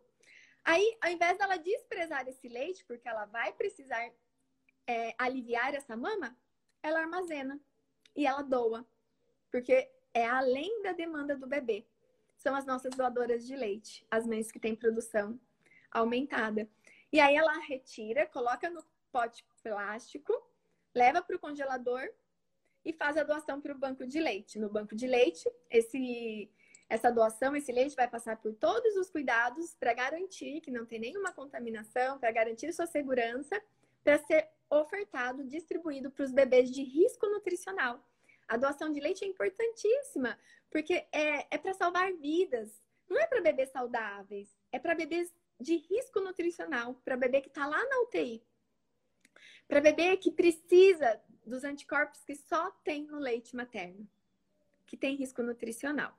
[0.65, 4.13] Aí, ao invés dela desprezar esse leite, porque ela vai precisar
[4.89, 6.37] é, aliviar essa mama,
[6.83, 7.61] ela armazena
[8.17, 8.85] e ela doa,
[9.53, 11.87] porque é além da demanda do bebê
[12.39, 15.39] são as nossas doadoras de leite, as mães que têm produção
[15.91, 16.69] aumentada.
[17.13, 20.33] E aí ela retira, coloca no pote plástico,
[20.95, 22.09] leva para o congelador
[22.85, 24.59] e faz a doação para o banco de leite.
[24.59, 26.51] No banco de leite, esse,
[26.89, 31.01] essa doação, esse leite vai passar por todos os cuidados para garantir que não tem
[31.01, 33.61] nenhuma contaminação, para garantir sua segurança,
[34.05, 38.05] para ser ofertado, distribuído para os bebês de risco nutricional.
[38.47, 40.39] A doação de leite é importantíssima,
[40.71, 42.83] porque é, é para salvar vidas.
[43.09, 47.67] Não é para bebês saudáveis, é para bebês de risco nutricional, para bebê que está
[47.67, 48.43] lá na UTI.
[49.67, 54.09] Para bebê que precisa dos anticorpos que só tem no leite materno,
[54.87, 56.17] que tem risco nutricional.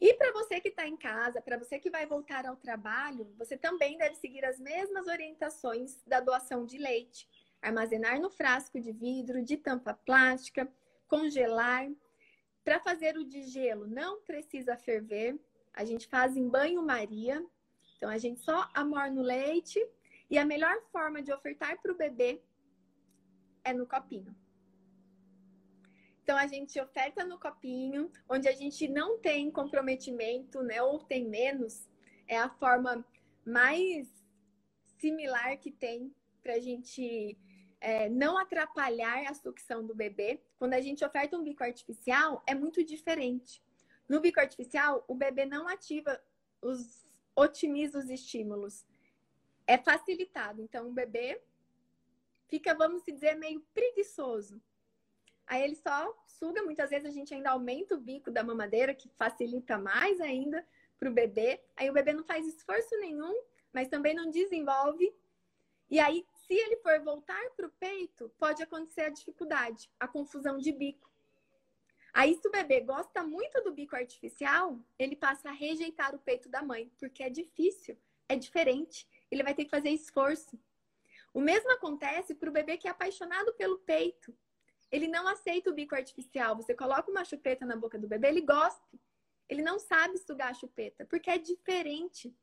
[0.00, 3.56] E para você que está em casa, para você que vai voltar ao trabalho, você
[3.56, 7.28] também deve seguir as mesmas orientações da doação de leite.
[7.60, 10.70] Armazenar no frasco de vidro, de tampa plástica,
[11.08, 11.88] congelar,
[12.68, 15.40] para fazer o de gelo, não precisa ferver.
[15.72, 17.42] A gente faz em banho-maria.
[17.96, 19.82] Então, a gente só amorna o leite.
[20.30, 22.42] E a melhor forma de ofertar para o bebê
[23.64, 24.36] é no copinho.
[26.22, 30.82] Então, a gente oferta no copinho, onde a gente não tem comprometimento, né?
[30.82, 31.88] Ou tem menos.
[32.26, 33.02] É a forma
[33.46, 34.06] mais
[34.98, 37.38] similar que tem para a gente
[37.80, 40.40] é, não atrapalhar a sucção do bebê.
[40.58, 43.62] Quando a gente oferta um bico artificial, é muito diferente.
[44.08, 46.20] No bico artificial, o bebê não ativa
[46.60, 47.06] os
[47.36, 48.84] otimiza os estímulos.
[49.66, 50.60] É facilitado.
[50.60, 51.40] Então, o bebê
[52.48, 54.60] fica, vamos dizer, meio preguiçoso.
[55.46, 56.62] Aí ele só suga.
[56.62, 60.66] Muitas vezes a gente ainda aumenta o bico da mamadeira, que facilita mais ainda
[60.98, 61.60] para o bebê.
[61.76, 63.34] Aí o bebê não faz esforço nenhum,
[63.72, 65.14] mas também não desenvolve.
[65.90, 70.56] E aí se ele for voltar para o peito, pode acontecer a dificuldade, a confusão
[70.56, 71.08] de bico.
[72.10, 76.48] Aí, se o bebê gosta muito do bico artificial, ele passa a rejeitar o peito
[76.48, 80.58] da mãe, porque é difícil, é diferente, ele vai ter que fazer esforço.
[81.34, 84.34] O mesmo acontece para o bebê que é apaixonado pelo peito.
[84.90, 86.56] Ele não aceita o bico artificial.
[86.56, 88.98] Você coloca uma chupeta na boca do bebê, ele gosta.
[89.50, 92.34] Ele não sabe sugar a chupeta, porque é diferente.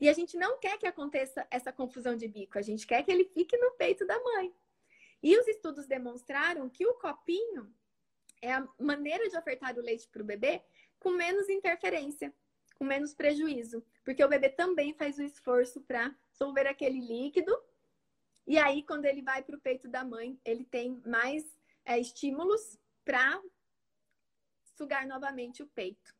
[0.00, 3.10] E a gente não quer que aconteça essa confusão de bico, a gente quer que
[3.10, 4.54] ele fique no peito da mãe.
[5.22, 7.74] E os estudos demonstraram que o copinho
[8.42, 10.62] é a maneira de ofertar o leite para o bebê
[10.98, 12.32] com menos interferência,
[12.74, 17.56] com menos prejuízo, porque o bebê também faz o esforço para solver aquele líquido.
[18.46, 21.44] E aí, quando ele vai para o peito da mãe, ele tem mais
[21.84, 23.42] é, estímulos para
[24.76, 26.14] sugar novamente o peito.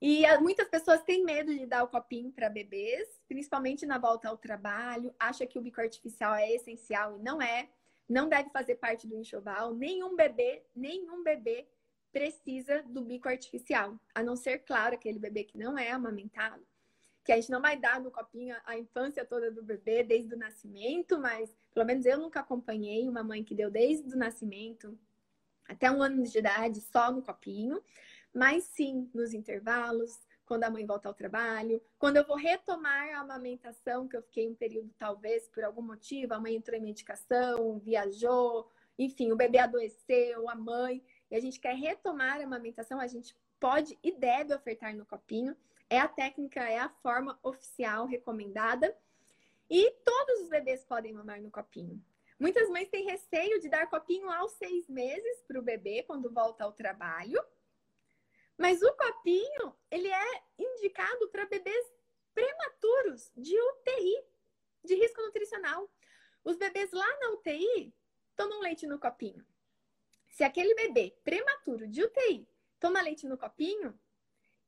[0.00, 4.28] E ah, muitas pessoas têm medo de dar o copinho para bebês, principalmente na volta
[4.28, 7.68] ao trabalho, acha que o bico artificial é essencial e não é.
[8.08, 9.74] Não deve fazer parte do enxoval.
[9.74, 11.66] Nenhum bebê, nenhum bebê
[12.12, 16.64] precisa do bico artificial, a não ser, claro, aquele bebê que não é amamentado,
[17.24, 20.38] que a gente não vai dar no copinho a infância toda do bebê desde o
[20.38, 24.98] nascimento, mas pelo menos eu nunca acompanhei uma mãe que deu desde o nascimento
[25.68, 27.82] até um ano de idade só no copinho.
[28.36, 33.20] Mas sim, nos intervalos, quando a mãe volta ao trabalho, quando eu vou retomar a
[33.20, 37.78] amamentação, que eu fiquei um período, talvez, por algum motivo, a mãe entrou em medicação,
[37.78, 43.06] viajou, enfim, o bebê adoeceu, a mãe, e a gente quer retomar a amamentação, a
[43.06, 45.56] gente pode e deve ofertar no copinho.
[45.88, 48.94] É a técnica, é a forma oficial recomendada.
[49.70, 52.04] E todos os bebês podem mamar no copinho.
[52.38, 56.64] Muitas mães têm receio de dar copinho aos seis meses para o bebê quando volta
[56.64, 57.42] ao trabalho.
[58.58, 61.86] Mas o copinho, ele é indicado para bebês
[62.34, 64.24] prematuros de UTI,
[64.84, 65.90] de risco nutricional.
[66.44, 67.94] Os bebês lá na UTI
[68.36, 69.46] tomam leite no copinho.
[70.28, 72.48] Se aquele bebê prematuro de UTI
[72.78, 73.98] toma leite no copinho,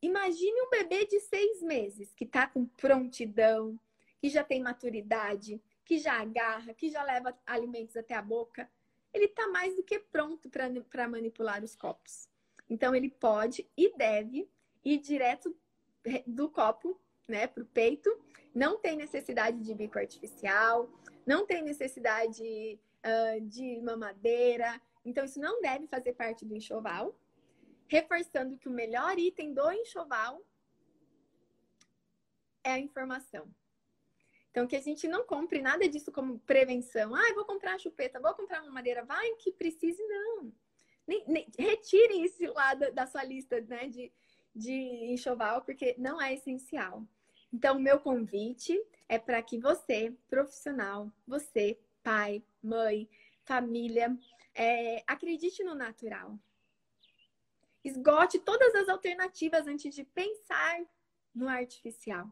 [0.00, 3.78] imagine um bebê de seis meses que está com prontidão,
[4.18, 8.70] que já tem maturidade, que já agarra, que já leva alimentos até a boca.
[9.12, 12.28] Ele está mais do que pronto para manipular os copos.
[12.68, 14.48] Então, ele pode e deve
[14.84, 15.56] ir direto
[16.26, 18.10] do copo né, para o peito.
[18.54, 20.90] Não tem necessidade de bico artificial,
[21.26, 24.80] não tem necessidade uh, de mamadeira.
[25.04, 27.14] Então, isso não deve fazer parte do enxoval.
[27.90, 30.42] reforçando que o melhor item do enxoval
[32.62, 33.48] é a informação.
[34.50, 37.14] Então, que a gente não compre nada disso como prevenção.
[37.14, 39.04] Ah, vou comprar chupeta, vou comprar uma madeira.
[39.04, 40.52] Vai que precise, não.
[41.08, 44.12] Nem, nem, retire isso lá da, sua lista né, de,
[44.54, 44.74] de
[45.10, 47.02] enxoval, porque não é essencial.
[47.50, 48.78] Então, meu convite
[49.08, 53.08] é para que você, profissional, você, pai, mãe,
[53.42, 54.14] família,
[54.54, 56.38] é, acredite no natural.
[57.82, 60.78] Esgote todas as alternativas antes de pensar
[61.34, 62.30] no artificial.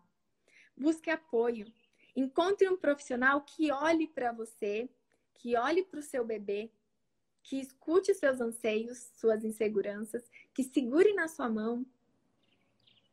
[0.77, 1.73] Busque apoio.
[2.15, 4.87] Encontre um profissional que olhe para você,
[5.35, 6.71] que olhe para o seu bebê,
[7.47, 11.87] que escute seus anseios, suas inseguranças, que segure na sua mão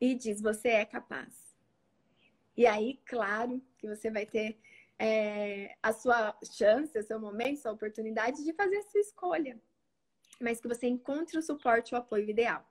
[0.02, 1.56] e diz: você é capaz.
[2.58, 4.58] E aí, claro, que você vai ter
[4.98, 9.62] é, a sua chance, o seu momento, a sua oportunidade de fazer a sua escolha.
[10.42, 12.68] Mas que você encontre o suporte, o apoio ideal.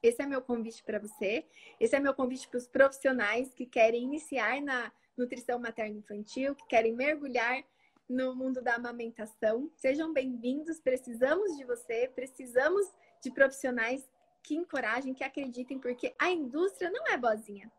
[0.00, 1.46] Esse é meu convite para você.
[1.80, 6.94] Esse é meu convite para os profissionais que querem iniciar na nutrição materno-infantil, que querem
[6.94, 7.64] mergulhar
[8.08, 9.70] no mundo da amamentação.
[9.76, 10.80] Sejam bem-vindos.
[10.80, 12.86] Precisamos de você, precisamos
[13.22, 14.08] de profissionais
[14.42, 17.70] que encorajem, que acreditem, porque a indústria não é boazinha.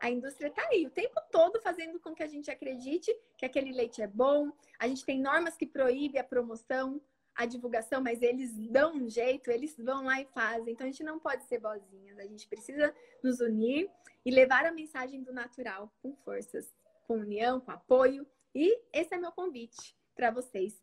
[0.00, 3.70] A indústria está aí o tempo todo fazendo com que a gente acredite que aquele
[3.70, 4.50] leite é bom.
[4.78, 7.00] A gente tem normas que proíbem a promoção,
[7.34, 10.72] a divulgação, mas eles dão um jeito, eles vão lá e fazem.
[10.72, 13.90] Então a gente não pode ser bozinhas, a gente precisa nos unir
[14.24, 16.74] e levar a mensagem do natural com forças,
[17.06, 18.26] com união, com apoio.
[18.54, 20.82] E esse é meu convite para vocês.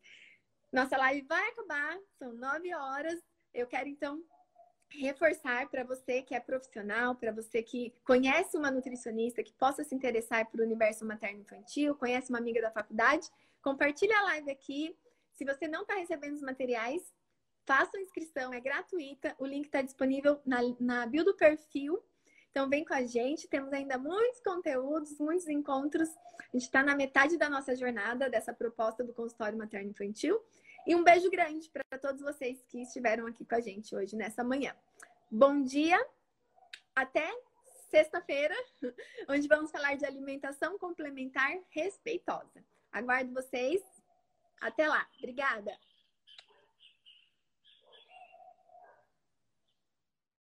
[0.71, 3.21] Nossa live vai acabar, são nove horas.
[3.53, 4.23] Eu quero então
[4.89, 9.93] reforçar para você que é profissional, para você que conhece uma nutricionista que possa se
[9.93, 13.29] interessar por universo materno-infantil, conhece uma amiga da faculdade,
[13.61, 14.97] compartilhe a live aqui.
[15.33, 17.13] Se você não está recebendo os materiais,
[17.65, 19.35] faça a inscrição, é gratuita.
[19.37, 22.01] O link está disponível na, na bio do perfil.
[22.57, 26.09] Então vem com a gente, temos ainda muitos conteúdos, muitos encontros.
[26.39, 30.43] A gente está na metade da nossa jornada dessa proposta do consultório materno-infantil.
[30.87, 34.43] E um beijo grande para todos vocês que estiveram aqui com a gente hoje, nessa
[34.43, 34.75] manhã.
[35.29, 36.03] Bom dia,
[36.95, 37.31] até
[37.91, 38.55] sexta-feira,
[39.29, 42.65] onde vamos falar de alimentação complementar respeitosa.
[42.91, 43.83] Aguardo vocês.
[44.59, 45.07] Até lá.
[45.19, 45.77] Obrigada.